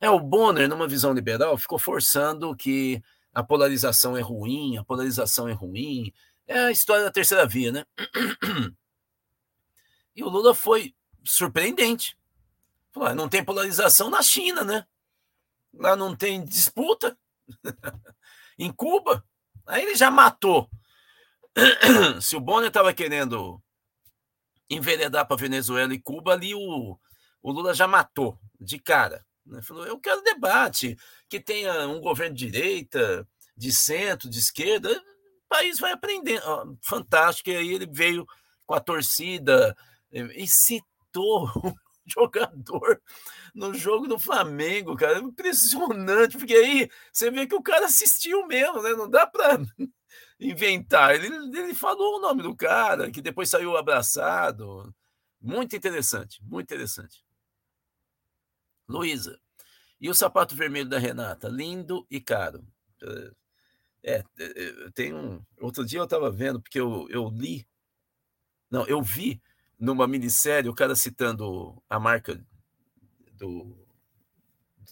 [0.00, 5.48] É, o Bonner, numa visão liberal, ficou forçando que a polarização é ruim, a polarização
[5.48, 6.12] é ruim.
[6.46, 7.84] É a história da terceira via, né?
[10.14, 12.16] E o Lula foi surpreendente.
[12.92, 14.86] Falou, ah, não tem polarização na China, né?
[15.72, 17.18] Lá não tem disputa.
[18.58, 19.24] em Cuba.
[19.66, 20.70] Aí ele já matou.
[22.20, 23.62] Se o Bonner estava querendo
[24.68, 26.98] enveredar para Venezuela e Cuba, ali o,
[27.42, 29.24] o Lula já matou de cara.
[29.46, 29.62] Né?
[29.62, 30.96] Falou, eu quero debate,
[31.28, 36.40] que tenha um governo de direita, de centro, de esquerda, o país vai aprender.
[36.82, 38.26] fantástico, e aí ele veio
[38.66, 39.76] com a torcida
[40.10, 41.50] e citou
[42.06, 43.00] jogador
[43.54, 48.82] no jogo do Flamengo, cara, impressionante, porque aí você vê que o cara assistiu mesmo,
[48.82, 48.90] né?
[48.94, 49.58] Não dá para
[50.48, 51.14] inventar.
[51.14, 54.94] Ele, ele falou o nome do cara, que depois saiu abraçado.
[55.40, 57.24] Muito interessante, muito interessante.
[58.88, 59.40] Luísa,
[60.00, 61.48] e o sapato vermelho da Renata?
[61.48, 62.66] Lindo e caro.
[64.02, 65.42] É, é, é tem um.
[65.60, 67.66] Outro dia eu estava vendo, porque eu, eu li.
[68.70, 69.42] Não, eu vi
[69.78, 72.38] numa minissérie o cara citando a marca
[73.32, 73.84] do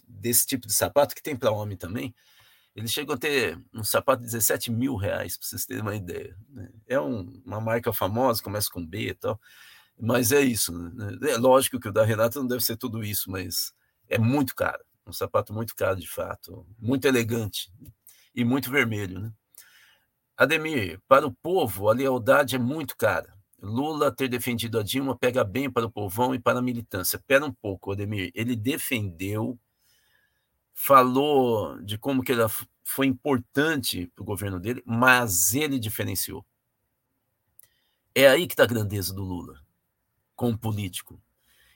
[0.07, 2.15] desse tipo de sapato, que tem para homem também.
[2.75, 6.35] Eles chegam a ter um sapato de 17 mil reais, para vocês terem uma ideia.
[6.49, 6.69] Né?
[6.87, 9.39] É um, uma marca famosa, começa com B e tal.
[9.99, 10.71] Mas é isso.
[10.71, 11.17] Né?
[11.29, 13.73] É lógico que o da Renata não deve ser tudo isso, mas
[14.09, 14.83] é muito caro.
[15.05, 16.65] Um sapato muito caro, de fato.
[16.79, 17.71] Muito elegante
[18.33, 19.19] e muito vermelho.
[19.19, 19.31] Né?
[20.35, 23.33] Ademir, para o povo, a lealdade é muito cara.
[23.61, 27.17] Lula ter defendido a Dilma pega bem para o povão e para a militância.
[27.17, 28.31] Espera um pouco, Ademir.
[28.33, 29.57] Ele defendeu,
[30.73, 32.49] falou de como que ela
[32.83, 36.45] foi importante para o governo dele, mas ele diferenciou.
[38.13, 39.59] É aí que está a grandeza do Lula,
[40.35, 41.19] como político.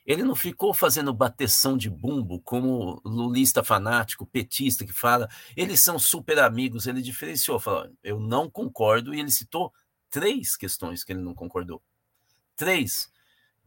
[0.06, 6.00] Ele não ficou fazendo bateção de bumbo como lulista fanático, petista que fala, eles são
[6.00, 6.88] super amigos.
[6.88, 9.74] Ele diferenciou, falou, eu não concordo, e ele citou
[10.10, 11.82] três questões que ele não concordou.
[12.56, 13.12] Três.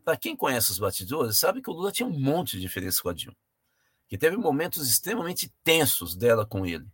[0.03, 3.11] Para quem conhece os batidores, sabe que o Lula tinha um monte de diferença com
[3.11, 3.37] a Dilma,
[4.11, 6.85] que teve momentos extremamente tensos dela com ele.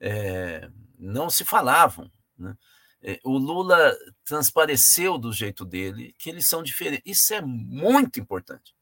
[0.00, 0.66] É,
[0.98, 2.10] não se falavam.
[2.38, 2.56] Né?
[3.02, 7.02] É, o Lula transpareceu do jeito dele que eles são diferentes.
[7.04, 8.74] Isso é muito importante.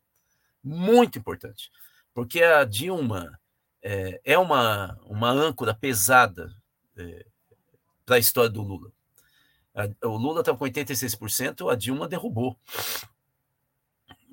[0.63, 1.73] Muito importante.
[2.15, 3.37] Porque a Dilma
[3.83, 6.55] é, é uma, uma âncora pesada
[6.97, 7.27] é,
[8.07, 8.93] para a história do Lula.
[9.75, 12.57] A, o Lula estava com 86%, a Dilma derrubou.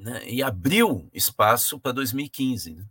[0.02, 0.28] Né?
[0.28, 2.86] E abriu espaço para 2015, né?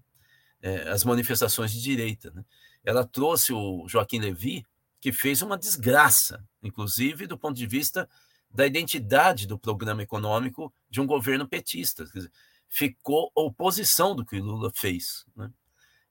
[0.63, 2.31] é, as manifestações de direita.
[2.31, 2.45] Né?
[2.85, 4.65] Ela trouxe o Joaquim Levy
[5.01, 8.09] que fez uma desgraça, inclusive do ponto de vista
[8.49, 12.05] da identidade do programa econômico de um governo petista.
[12.05, 12.31] Dizer,
[12.69, 15.51] ficou oposição do que Lula fez, né?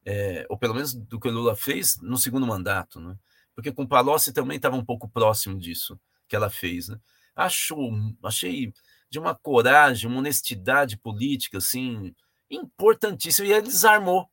[0.06, 3.18] é, ou pelo menos do que Lula fez no segundo mandato, né?
[3.56, 5.98] porque com Palocci também estava um pouco próximo disso
[6.28, 6.90] que ela fez.
[6.90, 7.00] Né?
[7.34, 7.78] Acho,
[8.22, 8.74] achei
[9.10, 12.14] de uma coragem, uma honestidade política assim
[12.50, 14.30] importantíssima e ele desarmou.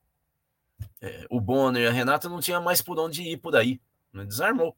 [1.00, 3.80] É, o Bonner e a Renata não tinha mais por onde ir por aí.
[4.12, 4.24] Né?
[4.24, 4.76] Desarmou.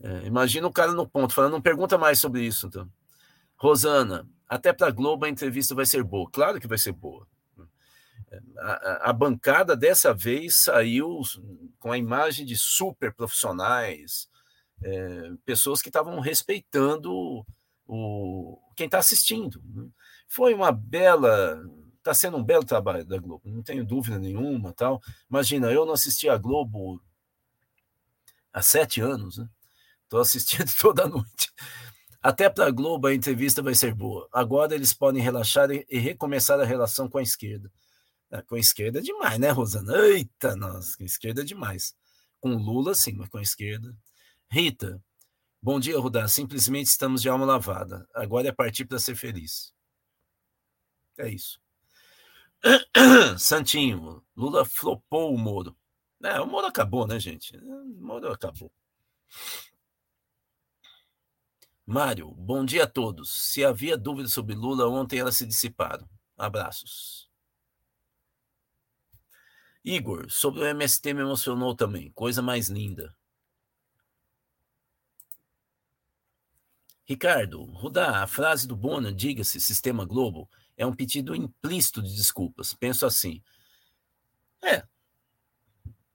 [0.00, 2.66] É, imagina o cara no ponto, falando, não pergunta mais sobre isso.
[2.66, 2.88] Então.
[3.56, 6.28] Rosana, até para a Globo a entrevista vai ser boa.
[6.30, 7.26] Claro que vai ser boa.
[8.58, 11.20] A, a, bancada dessa vez saiu
[11.78, 14.28] com a imagem de super profissionais,
[14.82, 17.46] é, pessoas que estavam respeitando
[17.86, 19.62] o, quem está assistindo.
[19.64, 19.88] Né?
[20.28, 21.62] Foi uma bela
[22.04, 24.74] está sendo um belo trabalho da Globo, não tenho dúvida nenhuma.
[24.74, 25.00] tal.
[25.28, 27.00] Imagina, eu não assisti a Globo
[28.52, 29.48] há sete anos, né?
[30.02, 31.50] Estou assistindo toda noite.
[32.22, 34.28] Até para a Globo a entrevista vai ser boa.
[34.32, 37.72] Agora eles podem relaxar e, recomeçar a relação com a esquerda.
[38.30, 39.96] É, com a esquerda é demais, né, Rosana?
[40.06, 41.94] Eita, nossa, com a esquerda é demais.
[42.38, 43.96] Com Lula, sim, mas com a esquerda.
[44.50, 45.02] Rita,
[45.64, 46.28] bom dia, Rudá.
[46.28, 48.06] Simplesmente estamos de alma lavada.
[48.14, 49.74] Agora é partir para ser feliz.
[51.16, 51.58] É isso.
[53.38, 55.74] Santinho, Lula flopou o Moro.
[56.22, 57.56] É, o Moro acabou, né, gente?
[57.56, 58.70] O Moro acabou.
[61.86, 63.30] Mário, bom dia a todos.
[63.30, 66.06] Se havia dúvida sobre Lula, ontem elas se dissiparam.
[66.36, 67.30] Abraços.
[69.82, 72.10] Igor, sobre o MST me emocionou também.
[72.12, 73.14] Coisa mais linda.
[77.04, 82.72] Ricardo, Rudá, a frase do Bona, diga-se, Sistema Globo, é um pedido implícito de desculpas.
[82.72, 83.42] Penso assim.
[84.62, 84.82] É.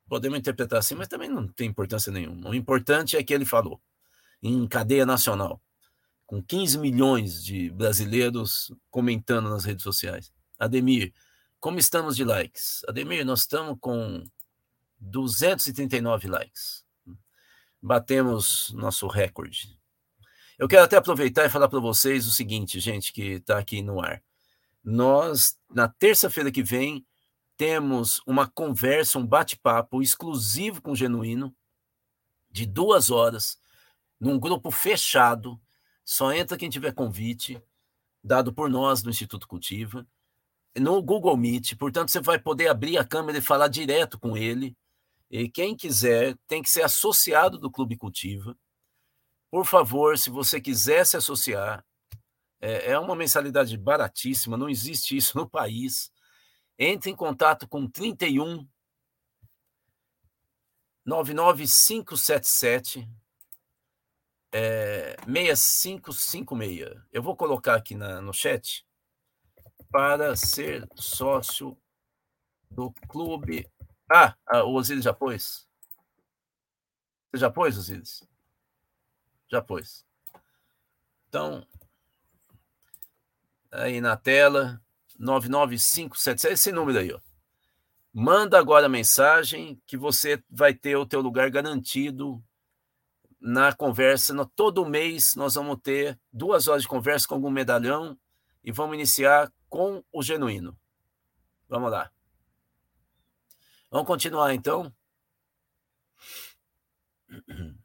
[0.07, 2.49] Podemos interpretar assim, mas também não tem importância nenhuma.
[2.49, 3.79] O importante é que ele falou
[4.41, 5.61] em cadeia nacional,
[6.25, 10.31] com 15 milhões de brasileiros comentando nas redes sociais.
[10.57, 11.13] Ademir,
[11.59, 12.83] como estamos de likes?
[12.87, 14.23] Ademir, nós estamos com
[14.99, 16.85] 239 likes.
[17.81, 19.78] Batemos nosso recorde.
[20.59, 23.99] Eu quero até aproveitar e falar para vocês o seguinte, gente, que está aqui no
[23.99, 24.21] ar
[24.83, 27.05] nós, na terça-feira que vem,
[27.57, 31.55] temos uma conversa, um bate-papo exclusivo com o Genuíno,
[32.49, 33.59] de duas horas,
[34.19, 35.59] num grupo fechado.
[36.03, 37.61] Só entra quem tiver convite,
[38.23, 40.07] dado por nós do Instituto Cultiva,
[40.75, 41.75] no Google Meet.
[41.75, 44.75] Portanto, você vai poder abrir a câmera e falar direto com ele.
[45.29, 48.57] E quem quiser tem que ser associado do Clube Cultiva.
[49.51, 51.83] Por favor, se você quiser se associar,
[52.61, 56.11] é, é uma mensalidade baratíssima, não existe isso no país.
[56.77, 58.67] Entre em contato com 31
[61.05, 63.09] 99577
[64.51, 67.01] é, 6556.
[67.11, 68.85] Eu vou colocar aqui na, no chat
[69.89, 71.75] para ser sócio
[72.69, 73.67] do clube.
[74.11, 75.67] Ah, ah o Osiris já pôs?
[77.31, 78.28] Você já pôs, Osiris?
[79.49, 80.05] Já pôs.
[81.27, 81.65] Então,
[83.71, 84.81] aí na tela,
[85.17, 87.19] 99577, esse número aí, ó.
[88.11, 92.43] Manda agora a mensagem que você vai ter o teu lugar garantido
[93.39, 94.33] na conversa.
[94.33, 98.17] No, todo mês nós vamos ter duas horas de conversa com algum medalhão
[98.63, 100.77] e vamos iniciar com o genuíno.
[101.67, 102.11] Vamos lá.
[103.91, 104.93] Vamos continuar então.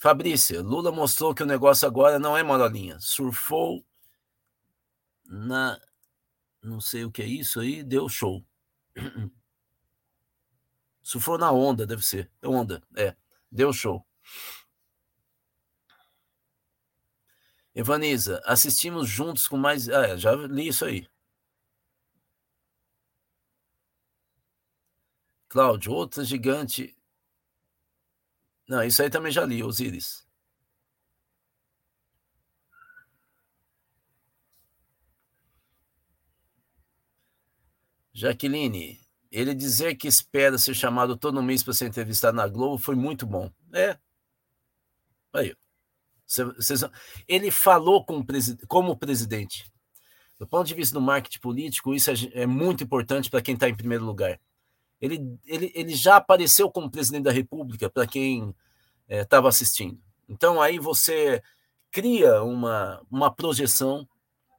[0.00, 2.98] Fabrícia, Lula mostrou que o negócio agora não é moralinha.
[2.98, 3.84] Surfou
[5.26, 5.78] na.
[6.62, 8.42] Não sei o que é isso aí, deu show.
[11.02, 12.30] Surfou na onda, deve ser.
[12.42, 13.14] Onda, é.
[13.52, 14.02] Deu show.
[17.74, 19.86] Evaniza, assistimos juntos com mais.
[19.90, 21.06] Ah, já li isso aí.
[25.46, 26.96] Cláudio, outra gigante
[28.70, 30.24] não, isso aí também já li, Osíris.
[38.12, 42.94] Jaqueline, ele dizer que espera ser chamado todo mês para ser entrevistado na Globo foi
[42.94, 43.50] muito bom.
[43.72, 43.98] É.
[45.32, 45.56] Aí.
[47.26, 48.24] Ele falou como,
[48.68, 49.68] como presidente.
[50.38, 53.68] Do ponto de vista do marketing político, isso é, é muito importante para quem está
[53.68, 54.40] em primeiro lugar.
[55.00, 58.54] Ele, ele, ele já apareceu como presidente da República, para quem
[59.08, 59.98] estava é, assistindo.
[60.28, 61.42] Então, aí você
[61.90, 64.06] cria uma, uma projeção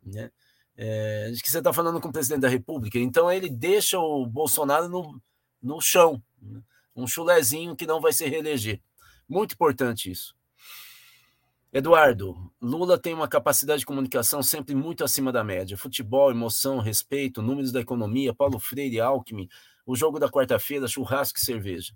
[0.03, 0.31] né,
[0.75, 2.99] é, de que você está falando com o presidente da República.
[2.99, 5.21] Então, ele deixa o Bolsonaro no,
[5.61, 6.61] no chão, né,
[6.95, 8.81] um chulezinho que não vai se reeleger.
[9.29, 10.35] Muito importante isso.
[11.73, 15.77] Eduardo, Lula tem uma capacidade de comunicação sempre muito acima da média.
[15.77, 19.47] Futebol, emoção, respeito, números da economia, Paulo Freire, Alckmin,
[19.85, 21.93] o jogo da quarta-feira, churrasco e cerveja.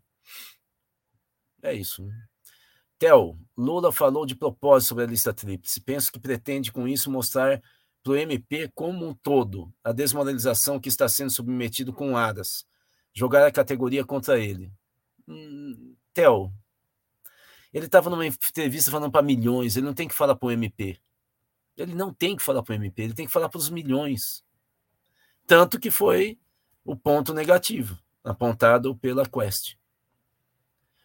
[1.62, 2.04] É isso.
[2.04, 2.26] Né?
[2.98, 5.82] Theo, Lula falou de propósito sobre a lista tríplice.
[5.82, 7.62] Penso que pretende com isso mostrar
[8.02, 12.66] para o MP como um todo a desmoralização que está sendo submetido com Aras,
[13.14, 14.72] jogar a categoria contra ele.
[15.28, 16.54] Hum, Theo,
[17.74, 21.00] ele estava numa entrevista falando para milhões, ele não tem que falar para o MP.
[21.76, 24.46] Ele não tem que falar para o MP, ele tem que falar para os milhões.
[25.46, 26.40] Tanto que foi
[26.86, 29.76] o ponto negativo apontado pela Quest.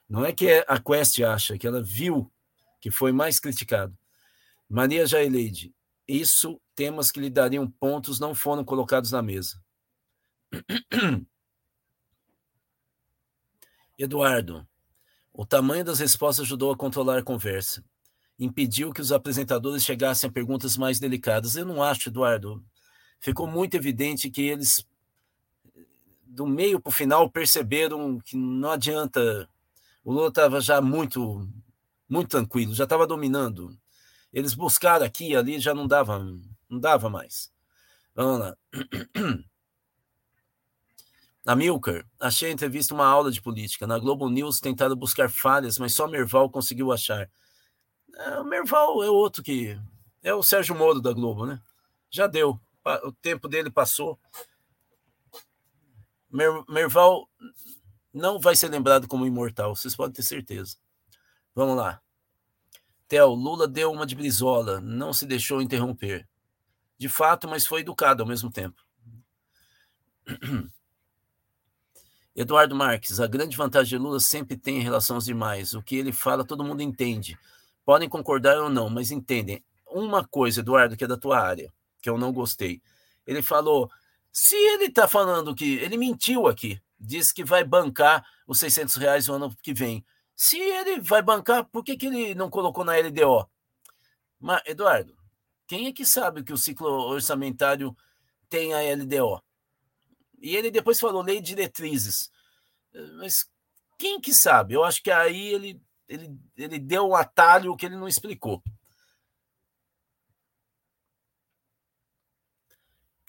[0.09, 2.31] Não é que a Quest acha que ela viu
[2.81, 3.97] que foi mais criticado.
[4.69, 5.75] Maria Jaileide,
[6.07, 9.63] isso temas que lhe dariam pontos não foram colocados na mesa.
[13.99, 14.67] Eduardo,
[15.33, 17.85] o tamanho das respostas ajudou a controlar a conversa.
[18.39, 21.57] Impediu que os apresentadores chegassem a perguntas mais delicadas.
[21.57, 22.65] Eu não acho, Eduardo.
[23.21, 24.87] Ficou muito evidente que eles,
[26.31, 29.49] do meio para o final, perceberam que não adianta.
[30.05, 31.47] O Lula estava já muito,
[32.09, 33.77] muito tranquilo, já estava dominando.
[34.33, 36.19] Eles buscaram aqui e ali, já não dava,
[36.69, 37.53] não dava mais.
[38.15, 38.57] Vamos lá.
[41.47, 43.87] Amilcar, achei a entrevista uma aula de política.
[43.87, 47.29] Na Globo News tentaram buscar falhas, mas só Merval conseguiu achar.
[48.15, 49.77] É, o Merval é outro que.
[50.23, 51.61] É o Sérgio Moro da Globo, né?
[52.09, 52.61] Já deu.
[53.05, 54.19] O tempo dele passou.
[56.31, 57.29] Mer, Merval
[58.13, 60.77] não vai ser lembrado como imortal, vocês podem ter certeza.
[61.55, 62.01] Vamos lá.
[63.09, 66.29] Theo, Lula deu uma de brisola, não se deixou interromper.
[66.97, 68.81] De fato, mas foi educado ao mesmo tempo.
[72.37, 75.75] Eduardo Marques, a grande vantagem de Lula sempre tem em relação aos demais.
[75.75, 77.37] O que ele fala, todo mundo entende.
[77.85, 79.65] Podem concordar ou não, mas entendem.
[79.87, 82.81] Uma coisa, Eduardo, que é da tua área, que eu não gostei.
[83.27, 83.91] Ele falou:
[84.33, 85.75] se ele está falando que.
[85.79, 90.05] Ele mentiu aqui, disse que vai bancar os 600 reais no ano que vem.
[90.35, 93.49] Se ele vai bancar, por que, que ele não colocou na LDO?
[94.39, 95.15] Mas, Eduardo,
[95.67, 97.95] quem é que sabe que o ciclo orçamentário
[98.49, 99.43] tem a LDO?
[100.41, 102.31] E ele depois falou lei de diretrizes.
[103.19, 103.45] Mas
[103.99, 104.75] quem que sabe?
[104.75, 108.63] Eu acho que aí ele, ele, ele deu um atalho que ele não explicou.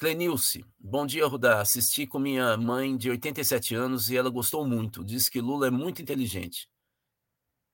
[0.01, 1.61] Clenilce, bom dia, Rudá.
[1.61, 5.05] Assisti com minha mãe de 87 anos e ela gostou muito.
[5.05, 6.67] Diz que Lula é muito inteligente.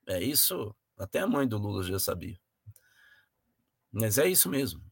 [0.06, 2.38] É isso, até a mãe do Lula já sabia.
[3.90, 4.84] Mas é isso mesmo.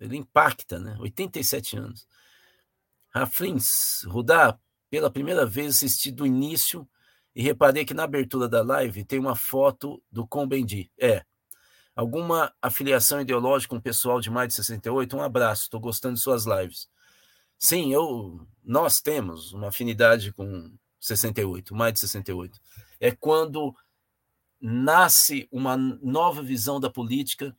[0.00, 0.96] Ele impacta, né?
[0.98, 2.08] 87 anos.
[3.10, 4.58] Raflins, Rudá,
[4.90, 6.88] pela primeira vez assisti do início
[7.36, 10.90] e reparei que na abertura da live tem uma foto do Combendi.
[10.98, 11.24] É.
[11.94, 15.16] Alguma afiliação ideológica com o pessoal de mais de 68?
[15.16, 16.88] Um abraço, estou gostando de suas lives.
[17.58, 22.58] Sim, eu, nós temos uma afinidade com 68, mais de 68.
[22.98, 23.74] É quando
[24.60, 27.56] nasce uma nova visão da política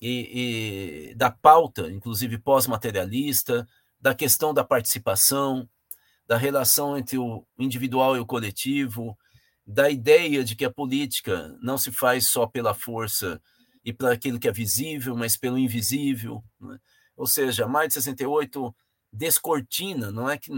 [0.00, 3.68] e, e da pauta, inclusive pós-materialista,
[4.00, 5.68] da questão da participação,
[6.26, 9.18] da relação entre o individual e o coletivo,
[9.70, 13.40] da ideia de que a política não se faz só pela força
[13.84, 16.42] e para aquilo que é visível, mas pelo invisível.
[16.60, 16.76] Né?
[17.16, 18.74] Ou seja, mais de 68
[19.12, 20.50] descortina, não é que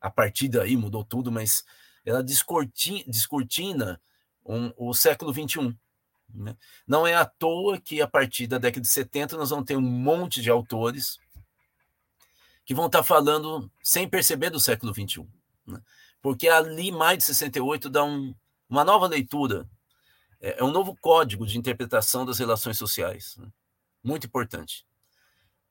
[0.00, 1.64] a partir daí mudou tudo, mas
[2.04, 4.00] ela descortina, descortina
[4.46, 5.76] um, o século XXI.
[6.32, 6.56] Né?
[6.86, 9.80] Não é à toa que a partir da década de 70 nós vamos ter um
[9.80, 11.18] monte de autores
[12.64, 15.26] que vão estar falando sem perceber do século XXI.
[15.66, 15.82] Né?
[16.20, 18.34] Porque ali, mais de 68, dá um,
[18.68, 19.68] uma nova leitura,
[20.40, 23.36] é, é, um novo código de interpretação das relações sociais.
[23.36, 23.48] Né?
[24.02, 24.86] Muito importante.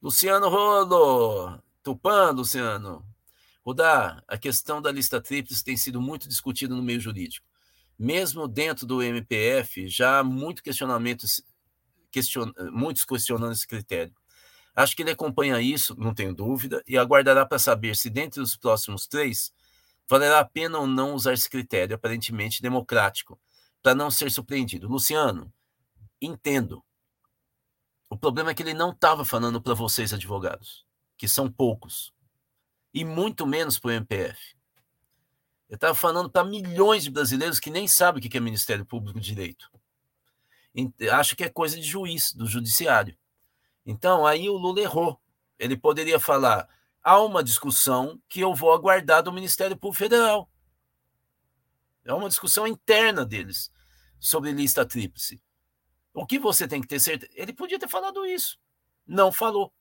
[0.02, 3.06] Luciano Rolo, Tupã, Luciano.
[3.66, 7.46] Rudá, a questão da lista tríplice tem sido muito discutida no meio jurídico.
[8.00, 11.44] Mesmo dentro do MPF, já há muito questionamentos,
[12.12, 14.14] question, muitos questionando esse critério.
[14.76, 18.56] Acho que ele acompanha isso, não tenho dúvida, e aguardará para saber se, dentre os
[18.56, 19.52] próximos três,
[20.10, 23.40] valerá a pena ou não usar esse critério aparentemente democrático,
[23.82, 24.88] para não ser surpreendido.
[24.88, 25.52] Luciano,
[26.22, 26.84] entendo.
[28.10, 30.86] O problema é que ele não estava falando para vocês, advogados,
[31.18, 32.14] que são poucos,
[32.94, 34.56] e muito menos para o MPF.
[35.70, 39.20] Ele estava falando para milhões de brasileiros que nem sabem o que é Ministério Público
[39.20, 39.70] de Direito.
[41.12, 43.18] Acho que é coisa de juiz, do judiciário.
[43.86, 45.20] Então, aí o Lula errou.
[45.60, 46.68] Ele poderia falar:
[47.08, 50.52] há uma discussão que eu vou aguardar do Ministério Público Federal.
[52.04, 53.72] É uma discussão interna deles
[54.20, 55.42] sobre lista tríplice.
[56.14, 57.32] O que você tem que ter certeza?
[57.34, 58.60] Ele podia ter falado isso.
[59.08, 59.72] Não falou.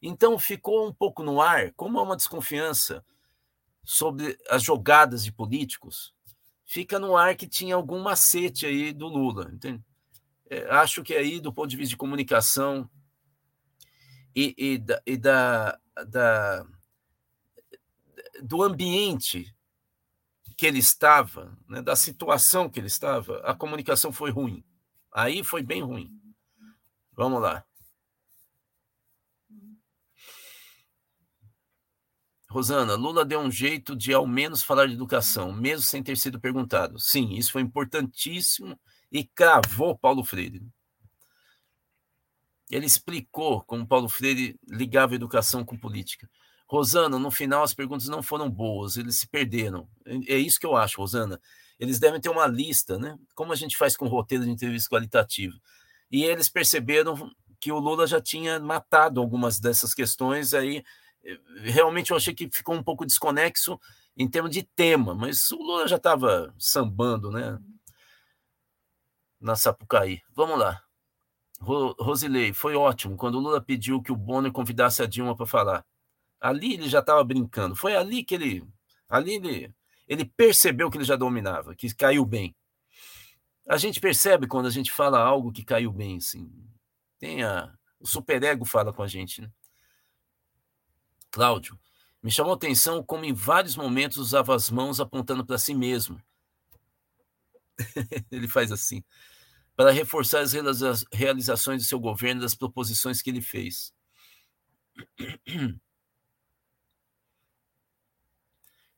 [0.00, 3.04] Então ficou um pouco no ar, como há uma desconfiança
[3.82, 6.14] sobre as jogadas de políticos,
[6.64, 9.50] fica no ar que tinha algum macete aí do Lula.
[9.52, 9.82] Entende?
[10.48, 12.88] É, acho que aí, do ponto de vista de comunicação,
[14.36, 16.66] e, e, da, e da, da,
[18.42, 19.54] do ambiente
[20.56, 24.64] que ele estava, né, da situação que ele estava, a comunicação foi ruim.
[25.12, 26.10] Aí foi bem ruim.
[27.12, 27.64] Vamos lá.
[32.50, 36.40] Rosana, Lula deu um jeito de ao menos falar de educação, mesmo sem ter sido
[36.40, 36.98] perguntado.
[36.98, 38.78] Sim, isso foi importantíssimo
[39.10, 40.60] e cravou Paulo Freire.
[42.70, 46.30] Ele explicou como Paulo Freire ligava educação com política.
[46.66, 49.88] Rosana, no final as perguntas não foram boas, eles se perderam.
[50.28, 51.40] É isso que eu acho, Rosana.
[51.80, 53.18] Eles devem ter uma lista, né?
[53.34, 55.54] Como a gente faz com roteiro de entrevista qualitativa.
[56.10, 60.82] E eles perceberam que o Lula já tinha matado algumas dessas questões, aí
[61.24, 63.78] eh, realmente eu achei que ficou um pouco desconexo
[64.16, 67.58] em termos de tema, mas o Lula já estava sambando, né?
[69.40, 70.20] Na Sapucaí.
[70.34, 70.82] Vamos lá.
[71.60, 75.84] Rosilei, foi ótimo quando o Lula pediu que o Bonner convidasse a Dilma para falar.
[76.40, 77.76] Ali ele já estava brincando.
[77.76, 78.66] Foi ali que ele.
[79.08, 79.74] Ali ele,
[80.08, 82.56] ele percebeu que ele já dominava, que caiu bem.
[83.68, 86.50] A gente percebe quando a gente fala algo que caiu bem, assim.
[87.18, 89.50] Tem a, o superego fala com a gente, né?
[91.30, 91.78] Cláudio,
[92.22, 96.20] me chamou a atenção como em vários momentos usava as mãos apontando para si mesmo.
[98.32, 99.04] ele faz assim
[99.80, 100.52] para reforçar as
[101.10, 103.94] realizações do seu governo das proposições que ele fez.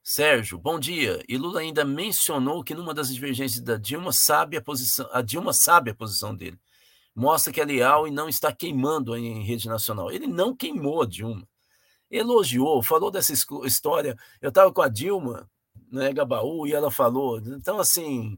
[0.03, 1.22] Sérgio, bom dia.
[1.28, 5.53] E Lula ainda mencionou que numa das divergências da Dilma sabe a posição, a Dilma
[5.53, 6.59] sabe a posição dele.
[7.14, 10.11] Mostra que é leal e não está queimando em rede nacional.
[10.11, 11.49] Ele não queimou a Dilma.
[12.11, 14.18] Elogiou, falou dessa história.
[14.41, 15.49] Eu estava com a Dilma,
[15.93, 17.39] né, Gabaú, e ela falou.
[17.39, 18.37] Então, assim,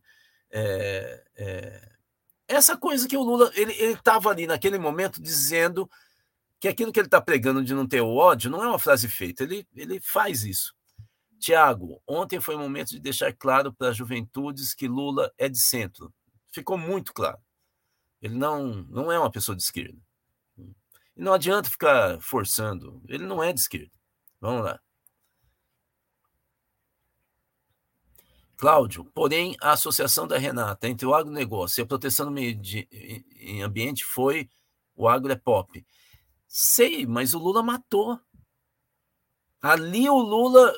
[0.51, 1.94] é, é,
[2.47, 5.91] essa coisa que o Lula ele estava ali naquele momento dizendo
[6.61, 9.09] que aquilo que ele está pregando de não ter o ódio não é uma frase
[9.09, 10.75] feita, ele, ele faz isso.
[11.39, 15.59] Tiago, ontem foi o momento de deixar claro para as juventudes que Lula é de
[15.59, 16.13] centro.
[16.51, 17.39] Ficou muito claro.
[18.23, 19.99] Ele não, não é uma pessoa de esquerda.
[20.57, 23.03] E não adianta ficar forçando.
[23.07, 23.93] Ele não é de esquerda.
[24.41, 24.81] Vamos lá.
[28.65, 32.89] Cláudio, porém, a associação da Renata entre o agronegócio e a proteção do meio de,
[33.39, 34.49] em ambiente foi
[34.97, 35.87] o agro é pop.
[36.49, 38.19] Sei, mas o Lula matou.
[39.61, 40.73] Ali o Lula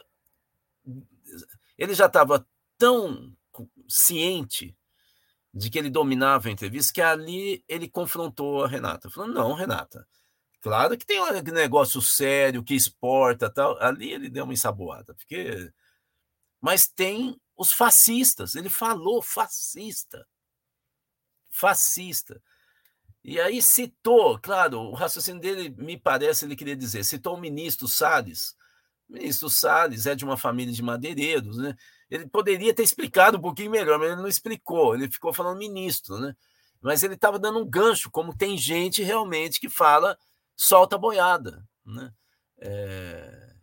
[1.79, 2.45] ele já estava
[2.77, 3.33] tão
[3.89, 4.77] ciente
[5.55, 10.09] de que ele dominava a entrevista que ali ele confrontou a Renata, falando: "Não, Renata,
[10.61, 13.81] claro que tem um negócio sério que exporta, tal".
[13.81, 15.73] Ali ele deu uma ensaboada, porque
[16.61, 18.55] mas tem os fascistas.
[18.55, 20.27] Ele falou fascista.
[21.51, 22.41] Fascista.
[23.25, 27.89] E aí citou, claro, o raciocínio dele, me parece, ele queria dizer, citou o ministro
[27.89, 28.55] Salles.
[29.09, 31.77] O ministro Salles é de uma família de madeireiros, né?
[32.09, 36.19] Ele poderia ter explicado um pouquinho melhor, mas ele não explicou, ele ficou falando ministro,
[36.19, 36.37] né?
[36.81, 40.17] Mas ele estava dando um gancho, como tem gente realmente que fala
[40.55, 42.13] solta boiada, né?
[42.59, 43.55] É...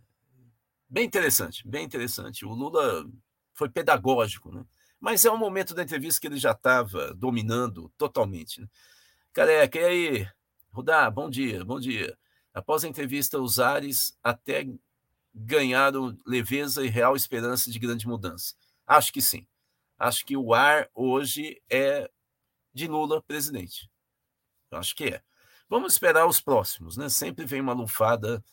[0.89, 2.45] Bem interessante, bem interessante.
[2.45, 3.05] O Lula
[3.53, 4.65] foi pedagógico, né?
[4.99, 8.61] Mas é um momento da entrevista que ele já estava dominando totalmente.
[8.61, 8.67] Né?
[9.33, 10.27] Careca, e aí?
[10.71, 12.17] Rudá, bom dia, bom dia.
[12.53, 14.65] Após a entrevista, os ares até
[15.33, 18.55] ganharam leveza e real esperança de grande mudança.
[18.87, 19.45] Acho que sim.
[19.97, 22.09] Acho que o ar hoje é
[22.73, 23.89] de Lula presidente.
[24.71, 25.21] Acho que é.
[25.69, 27.09] Vamos esperar os próximos, né?
[27.09, 28.43] Sempre vem uma lufada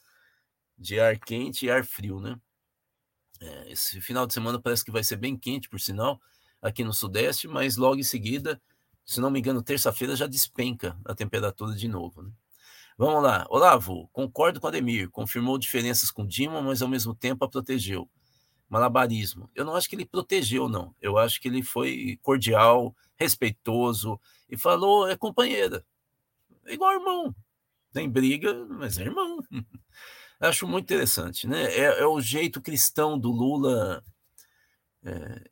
[0.76, 2.38] de ar quente e ar frio, né?
[3.41, 6.20] É, esse final de semana parece que vai ser bem quente, por sinal,
[6.61, 8.61] aqui no Sudeste, mas logo em seguida,
[9.05, 12.22] se não me engano, terça-feira já despenca a temperatura de novo.
[12.22, 12.30] Né?
[12.97, 13.47] Vamos lá.
[13.49, 15.09] Olavo, concordo com Ademir.
[15.11, 18.09] Confirmou diferenças com Dilma, mas ao mesmo tempo a protegeu.
[18.68, 19.51] Malabarismo.
[19.55, 20.95] Eu não acho que ele protegeu, não.
[21.01, 25.84] Eu acho que ele foi cordial, respeitoso e falou: é companheira.
[26.66, 27.34] É igual irmão.
[27.91, 29.38] Tem briga, mas é irmão.
[30.41, 31.64] Acho muito interessante, né?
[31.64, 34.03] É, é o jeito cristão do Lula
[35.05, 35.43] é,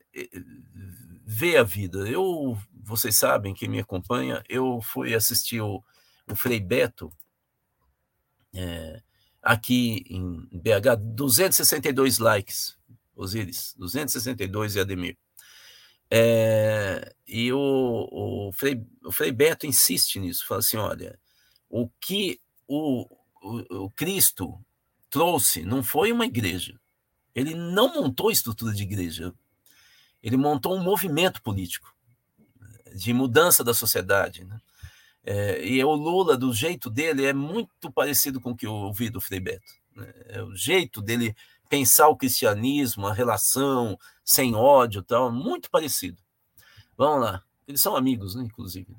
[1.26, 2.08] ver a vida.
[2.08, 5.84] Eu, vocês sabem, quem me acompanha, eu fui assistir o,
[6.30, 7.12] o Frei Beto
[8.54, 9.02] é,
[9.42, 12.78] aqui em BH, 262 likes,
[13.14, 15.18] Osiris, 262 e Ademir.
[16.10, 17.58] É, e o,
[18.48, 21.18] o, Frei, o Frei Beto insiste nisso, fala assim: olha,
[21.68, 23.06] o que o,
[23.42, 24.58] o, o Cristo
[25.10, 26.78] trouxe não foi uma igreja.
[27.34, 29.32] Ele não montou estrutura de igreja.
[30.22, 31.94] Ele montou um movimento político
[32.94, 34.44] de mudança da sociedade.
[34.44, 34.60] Né?
[35.24, 39.08] É, e o Lula, do jeito dele, é muito parecido com o que eu ouvi
[39.08, 39.72] do Frei Beto.
[39.94, 40.12] Né?
[40.26, 41.36] É o jeito dele
[41.68, 46.20] pensar o cristianismo, a relação sem ódio, tal, muito parecido.
[46.96, 47.42] Vamos lá.
[47.66, 48.96] Eles são amigos, né, inclusive.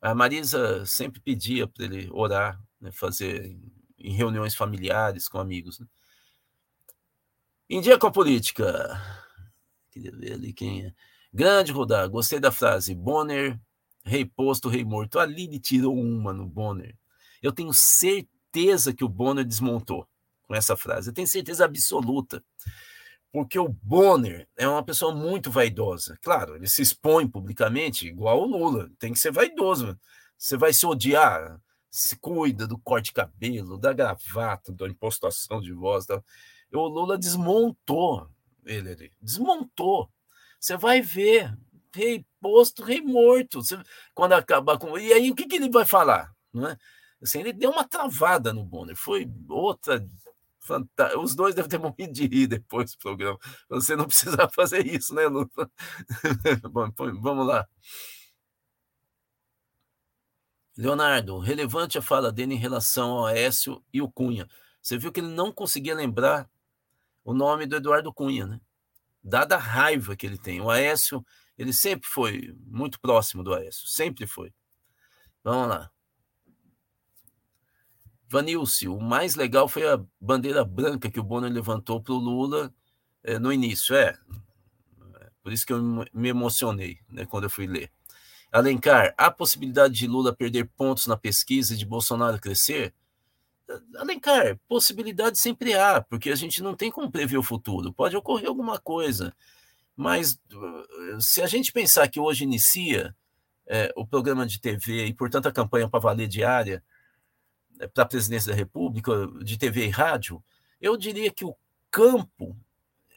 [0.00, 3.54] A Marisa sempre pedia para ele orar, né, fazer
[4.00, 5.78] em reuniões familiares com amigos.
[5.78, 5.86] Né?
[7.68, 9.00] Em dia com a política.
[9.90, 10.94] Queria ver ali quem é.
[11.32, 12.94] Grande rodar, gostei da frase.
[12.94, 13.60] Bonner,
[14.04, 15.18] rei posto, rei morto.
[15.18, 16.96] Ali ele tirou uma no Bonner.
[17.42, 20.08] Eu tenho certeza que o Bonner desmontou
[20.42, 21.10] com essa frase.
[21.10, 22.42] Eu tenho certeza absoluta.
[23.32, 26.18] Porque o Bonner é uma pessoa muito vaidosa.
[26.20, 28.90] Claro, ele se expõe publicamente, igual o Lula.
[28.98, 29.96] Tem que ser vaidoso.
[30.36, 31.60] Você vai se odiar,
[31.90, 36.06] se cuida do corte de cabelo, da gravata, da impostação de voz.
[36.06, 36.22] Tá?
[36.72, 38.30] O Lula desmontou
[38.64, 39.12] ele ali.
[39.20, 40.10] Desmontou.
[40.58, 41.56] Você vai ver.
[41.92, 43.60] Rei posto, rei morto.
[44.14, 44.96] Quando acabar com.
[44.96, 46.32] E aí, o que, que ele vai falar?
[46.52, 46.76] Não é?
[47.22, 48.96] Assim, ele deu uma travada no Bonner.
[48.96, 50.06] Foi outra.
[50.60, 51.18] Fanta...
[51.18, 53.38] Os dois devem ter morrido de rir depois do programa.
[53.68, 55.48] Você não precisa fazer isso, né, Lula?
[56.70, 57.66] Bom, vamos lá.
[60.80, 64.48] Leonardo, relevante a fala dele em relação ao Aécio e o Cunha.
[64.80, 66.48] Você viu que ele não conseguia lembrar
[67.22, 68.58] o nome do Eduardo Cunha, né?
[69.22, 70.58] Dada a raiva que ele tem.
[70.58, 71.22] O Aécio,
[71.58, 74.54] ele sempre foi muito próximo do Aécio, sempre foi.
[75.44, 75.90] Vamos lá.
[78.26, 82.72] Vanilce, o mais legal foi a bandeira branca que o Bonner levantou para o Lula
[83.22, 83.94] é, no início.
[83.94, 84.18] É,
[85.42, 87.92] por isso que eu me emocionei né, quando eu fui ler.
[88.52, 92.92] Alencar, há possibilidade de Lula perder pontos na pesquisa e de Bolsonaro crescer?
[93.96, 97.92] Alencar, possibilidade sempre há, porque a gente não tem como prever o futuro.
[97.92, 99.32] Pode ocorrer alguma coisa,
[99.96, 103.14] mas uh, se a gente pensar que hoje inicia
[103.66, 106.82] é, o programa de TV e, portanto, a campanha para valer diária
[107.78, 110.42] é, para a presidência da República, de TV e rádio,
[110.80, 111.54] eu diria que o
[111.88, 112.56] campo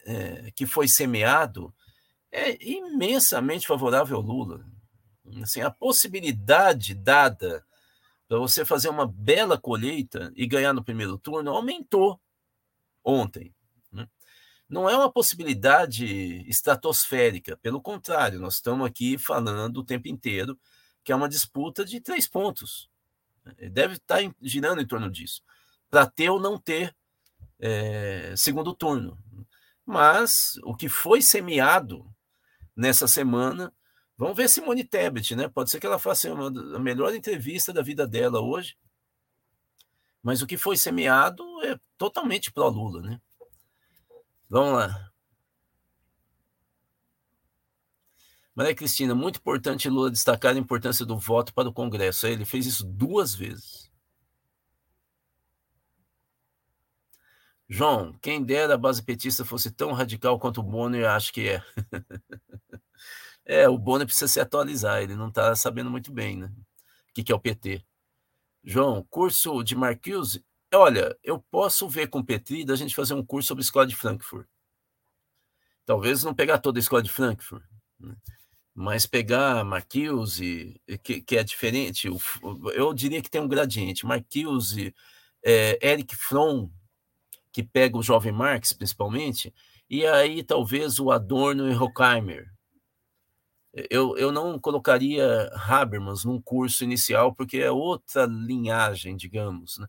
[0.06, 1.74] é, que foi semeado
[2.32, 4.73] é imensamente favorável ao Lula.
[5.42, 7.66] Assim, a possibilidade dada
[8.28, 12.20] para você fazer uma bela colheita e ganhar no primeiro turno aumentou
[13.04, 13.54] ontem.
[13.92, 14.08] Né?
[14.68, 16.06] Não é uma possibilidade
[16.50, 20.60] estratosférica, pelo contrário, nós estamos aqui falando o tempo inteiro
[21.04, 22.90] que é uma disputa de três pontos.
[23.72, 25.44] Deve estar girando em torno disso,
[25.90, 26.96] para ter ou não ter
[27.60, 29.18] é, segundo turno.
[29.86, 32.10] Mas o que foi semeado
[32.76, 33.72] nessa semana
[34.24, 35.50] Vamos ver Simone Tebet, né?
[35.50, 38.78] Pode ser que ela faça uma, a melhor entrevista da vida dela hoje.
[40.22, 43.22] Mas o que foi semeado é totalmente pró-Lula, né?
[44.50, 45.12] Vamos lá.
[48.56, 52.26] Maria Cristina, muito importante Lula destacar a importância do voto para o Congresso.
[52.26, 53.92] Ele fez isso duas vezes.
[57.68, 61.64] João, quem dera a base petista fosse tão radical quanto o Bonner acho que é.
[63.46, 66.48] É, o Bonner precisa se atualizar, ele não está sabendo muito bem, né?
[67.10, 67.84] O que, que é o PT.
[68.64, 70.44] João, curso de Marcuse.
[70.74, 73.96] Olha, eu posso ver com o Petri da gente fazer um curso sobre escola de
[73.96, 74.48] Frankfurt.
[75.86, 77.64] Talvez não pegar toda a escola de Frankfurt,
[78.00, 78.16] né?
[78.74, 82.10] mas pegar Marcuse, que, que é diferente,
[82.74, 84.06] eu diria que tem um gradiente.
[84.06, 84.96] Marcuse,
[85.44, 86.72] é, Eric Fromm,
[87.52, 89.54] que pega o jovem Marx, principalmente,
[89.89, 92.50] e aí talvez o Adorno e Horkheimer,
[93.74, 99.80] eu, eu não colocaria Habermas num curso inicial, porque é outra linhagem, digamos.
[99.80, 99.88] Né?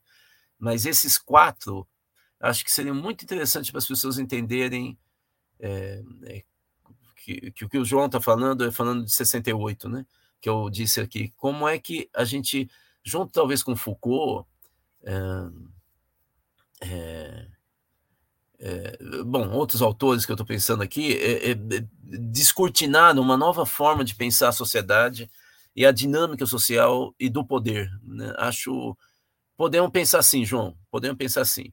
[0.59, 1.87] Mas esses quatro,
[2.41, 4.99] acho que seria muito interessante para as pessoas entenderem
[5.61, 6.45] é, é,
[7.16, 10.07] que, que, o que o João está falando é falando de 68, né?
[10.41, 11.32] que eu disse aqui.
[11.37, 12.70] Como é que a gente,
[13.03, 14.49] junto talvez com Foucault,
[16.80, 17.49] é,
[18.59, 21.55] é é, bom, outros autores que eu estou pensando aqui, é, é,
[22.02, 25.30] descortinar uma nova forma de pensar a sociedade
[25.74, 27.90] e a dinâmica social e do poder.
[28.02, 28.32] Né?
[28.38, 28.96] Acho.
[29.57, 31.72] Podemos pensar assim, João, podemos pensar assim.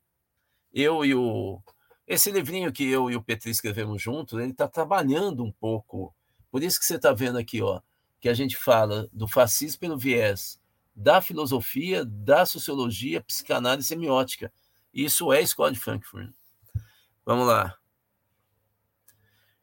[0.74, 1.62] Eu e o.
[2.08, 6.14] Esse livrinho que eu e o Petri escrevemos juntos, ele está trabalhando um pouco.
[6.52, 7.80] Por isso que você está vendo aqui, ó,
[8.20, 10.60] que a gente fala do fascismo pelo viés
[10.96, 14.52] da filosofia, da sociologia, psicanálise e semiótica.
[14.94, 16.30] Isso é escola de Frankfurt.
[17.26, 17.76] Vamos lá.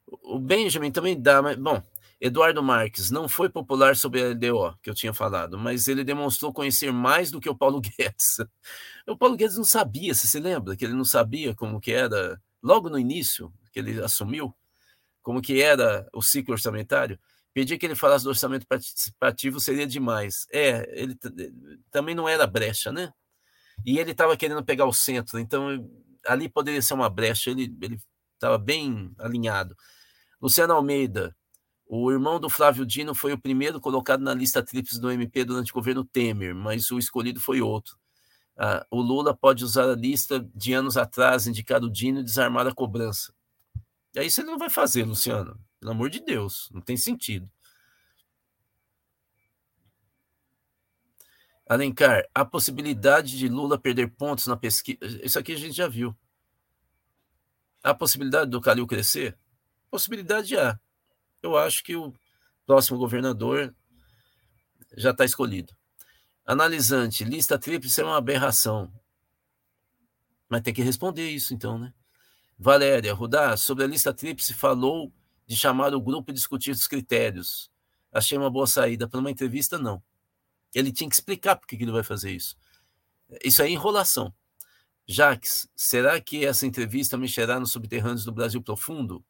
[0.06, 1.82] O Benjamin também dá, mas, bom,
[2.20, 6.52] Eduardo Marques não foi popular sobre a LDO, que eu tinha falado, mas ele demonstrou
[6.52, 8.38] conhecer mais do que o Paulo Guedes.
[9.06, 12.40] O Paulo Guedes não sabia, você se lembra que ele não sabia como que era,
[12.62, 14.54] logo no início que ele assumiu,
[15.22, 17.18] como que era o ciclo orçamentário?
[17.52, 20.46] Pedir que ele falasse do orçamento participativo seria demais.
[20.52, 21.16] É, ele
[21.90, 23.12] também não era brecha, né?
[23.84, 25.88] E ele estava querendo pegar o centro, então
[26.28, 27.74] ali poderia ser uma brecha, ele
[28.34, 29.76] estava bem alinhado.
[30.40, 31.36] Luciano Almeida,
[31.86, 35.70] o irmão do Flávio Dino foi o primeiro colocado na lista tríplice do MP durante
[35.72, 37.96] o governo Temer, mas o escolhido foi outro.
[38.56, 42.66] ah, o Lula pode usar a lista de anos atrás, indicar o Dino e desarmar
[42.66, 43.32] a cobrança.
[44.16, 45.58] Aí isso ele não vai fazer, Luciano.
[45.80, 47.48] Pelo amor de Deus, não tem sentido.
[51.68, 54.98] Alencar, a possibilidade de Lula perder pontos na pesquisa.
[55.22, 56.16] Isso aqui a gente já viu.
[57.82, 59.36] A possibilidade do Calil crescer?
[59.90, 60.80] Possibilidade há.
[61.42, 62.12] Eu acho que o
[62.66, 63.74] próximo governador
[64.96, 65.76] já está escolhido.
[66.46, 68.90] Analisante, lista tríplice é uma aberração.
[70.48, 71.92] Mas tem que responder isso, então, né?
[72.58, 75.12] Valéria, Rudá, sobre a lista tríplice falou
[75.46, 77.70] de chamar o grupo e discutir os critérios.
[78.10, 79.06] Achei uma boa saída.
[79.06, 80.02] Para uma entrevista, não.
[80.74, 82.56] Ele tinha que explicar por que ele vai fazer isso.
[83.44, 84.32] Isso é enrolação.
[85.06, 89.24] Jaques, será que essa entrevista mexerá nos subterrâneos do Brasil profundo?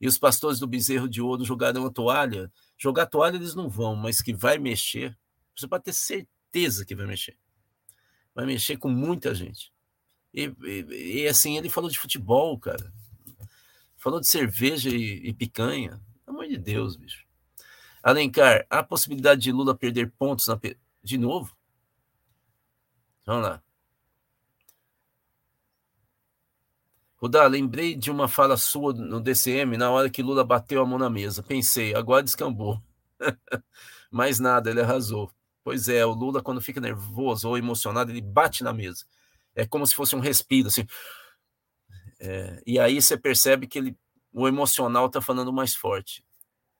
[0.00, 2.50] E os pastores do bezerro de ouro jogarão a toalha?
[2.78, 5.16] Jogar a toalha eles não vão, mas que vai mexer,
[5.54, 7.36] você pode ter certeza que vai mexer.
[8.34, 9.70] Vai mexer com muita gente.
[10.32, 12.90] E, e, e assim, ele falou de futebol, cara.
[13.98, 16.00] Falou de cerveja e, e picanha.
[16.24, 17.26] Pelo amor de Deus, bicho.
[18.02, 20.58] Alencar, há possibilidade de Lula perder pontos na.
[21.02, 21.56] De novo?
[23.26, 23.62] Vamos lá.
[27.16, 30.98] Rudá, lembrei de uma fala sua no DCM na hora que Lula bateu a mão
[30.98, 31.42] na mesa.
[31.42, 32.82] Pensei, agora descambou.
[34.10, 35.30] Mais nada, ele arrasou.
[35.62, 39.04] Pois é, o Lula, quando fica nervoso ou emocionado, ele bate na mesa.
[39.54, 40.86] É como se fosse um respiro, assim.
[42.18, 43.96] É, e aí você percebe que ele,
[44.32, 46.24] o emocional está falando mais forte.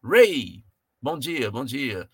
[0.03, 0.65] Ray,
[1.01, 2.09] bom dia, bom dia.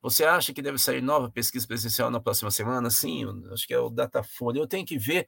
[0.00, 2.90] Você acha que deve sair nova pesquisa presencial na próxima semana?
[2.90, 4.60] Sim, acho que é o Datafolha.
[4.60, 5.26] Eu tenho que ver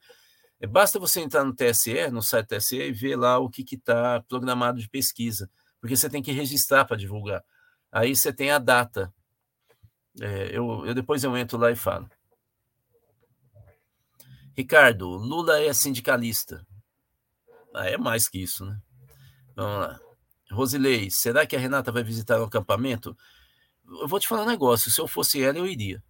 [0.61, 4.21] é, basta você entrar no TSE, no site TSE, e ver lá o que está
[4.21, 5.49] programado de pesquisa,
[5.79, 7.43] porque você tem que registrar para divulgar.
[7.91, 9.11] Aí você tem a data.
[10.21, 12.07] É, eu, eu depois eu entro lá e falo.
[14.55, 16.63] Ricardo, Lula é sindicalista.
[17.73, 18.79] Ah, é mais que isso, né?
[19.55, 19.99] Vamos lá.
[20.51, 23.17] Rosilei, será que a Renata vai visitar o acampamento?
[23.85, 24.91] Eu vou te falar um negócio.
[24.91, 26.03] Se eu fosse ela, eu iria.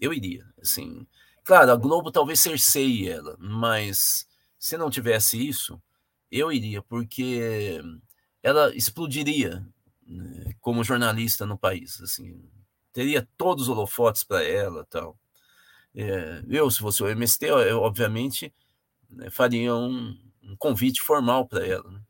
[0.00, 0.46] Eu iria.
[0.60, 1.06] Assim,
[1.44, 4.26] Claro, a Globo talvez cerceie ela, mas
[4.58, 5.80] se não tivesse isso,
[6.30, 7.82] eu iria, porque
[8.42, 9.62] ela explodiria
[10.06, 12.42] né, como jornalista no país, assim,
[12.94, 15.18] teria todos os holofotes para ela, tal.
[15.94, 18.52] É, eu, se fosse o MST, eu, obviamente
[19.10, 21.90] né, faria um, um, convite formal para ela.
[21.90, 22.00] Né?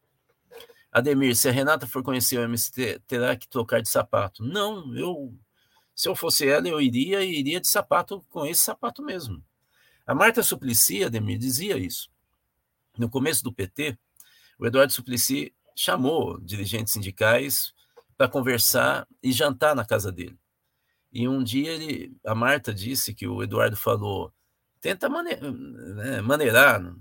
[0.94, 4.44] Ademir, se a Renata for conhecer o MST, terá que trocar de sapato.
[4.44, 5.36] Não, eu
[5.94, 9.42] se eu fosse ela, eu iria e iria de sapato com esse sapato mesmo.
[10.06, 12.08] A Marta Suplicy, Ademir, dizia isso.
[12.96, 13.98] No começo do PT,
[14.58, 17.74] o Eduardo Suplicy chamou dirigentes sindicais
[18.16, 20.38] para conversar e jantar na casa dele.
[21.12, 24.32] E um dia ele, a Marta disse que o Eduardo falou:
[24.80, 26.94] tenta mane né, maneirar né,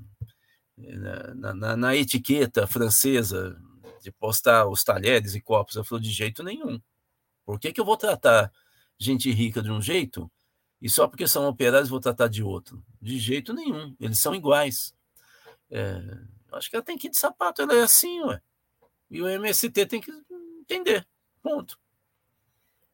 [1.35, 3.59] na, na, na, etiqueta francesa
[4.03, 5.75] de postar os talheres e copos.
[5.75, 6.81] Ela falou: de jeito nenhum.
[7.45, 8.51] Por que, que eu vou tratar
[8.99, 10.31] gente rica de um jeito
[10.83, 12.83] e só porque são operários vou tratar de outro.
[13.01, 13.95] De jeito nenhum.
[14.01, 14.93] Eles são iguais.
[15.71, 15.97] É,
[16.51, 18.41] acho que ela tem que ir de sapato, ela é assim, ué.
[19.09, 20.11] E o MST tem que
[20.59, 21.07] entender.
[21.41, 21.79] Ponto.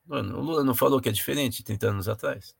[0.05, 2.55] Mano, o Lula não falou que é diferente 30 anos atrás?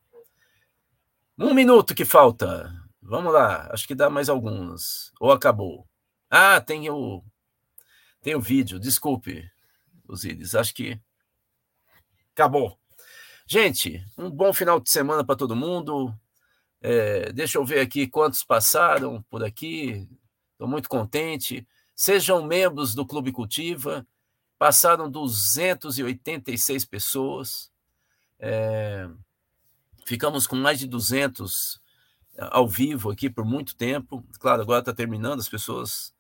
[1.38, 2.74] Um minuto que falta.
[3.00, 3.70] Vamos lá.
[3.72, 5.12] Acho que dá mais alguns.
[5.20, 5.88] Ou acabou?
[6.28, 7.24] Ah, tem o.
[8.22, 8.80] Tem o vídeo.
[8.80, 9.50] Desculpe,
[10.08, 10.56] Osíris.
[10.56, 11.00] Acho que
[12.34, 12.78] acabou.
[13.48, 16.14] Gente, um bom final de semana para todo mundo.
[16.82, 20.08] É, deixa eu ver aqui quantos passaram por aqui.
[20.52, 21.68] Estou muito contente.
[21.96, 24.06] Sejam membros do Clube Cultiva.
[24.58, 27.72] Passaram 286 pessoas.
[28.38, 29.10] É,
[30.06, 31.82] ficamos com mais de 200
[32.36, 34.24] é, ao vivo aqui por muito tempo.
[34.40, 36.14] Claro, agora está terminando, as pessoas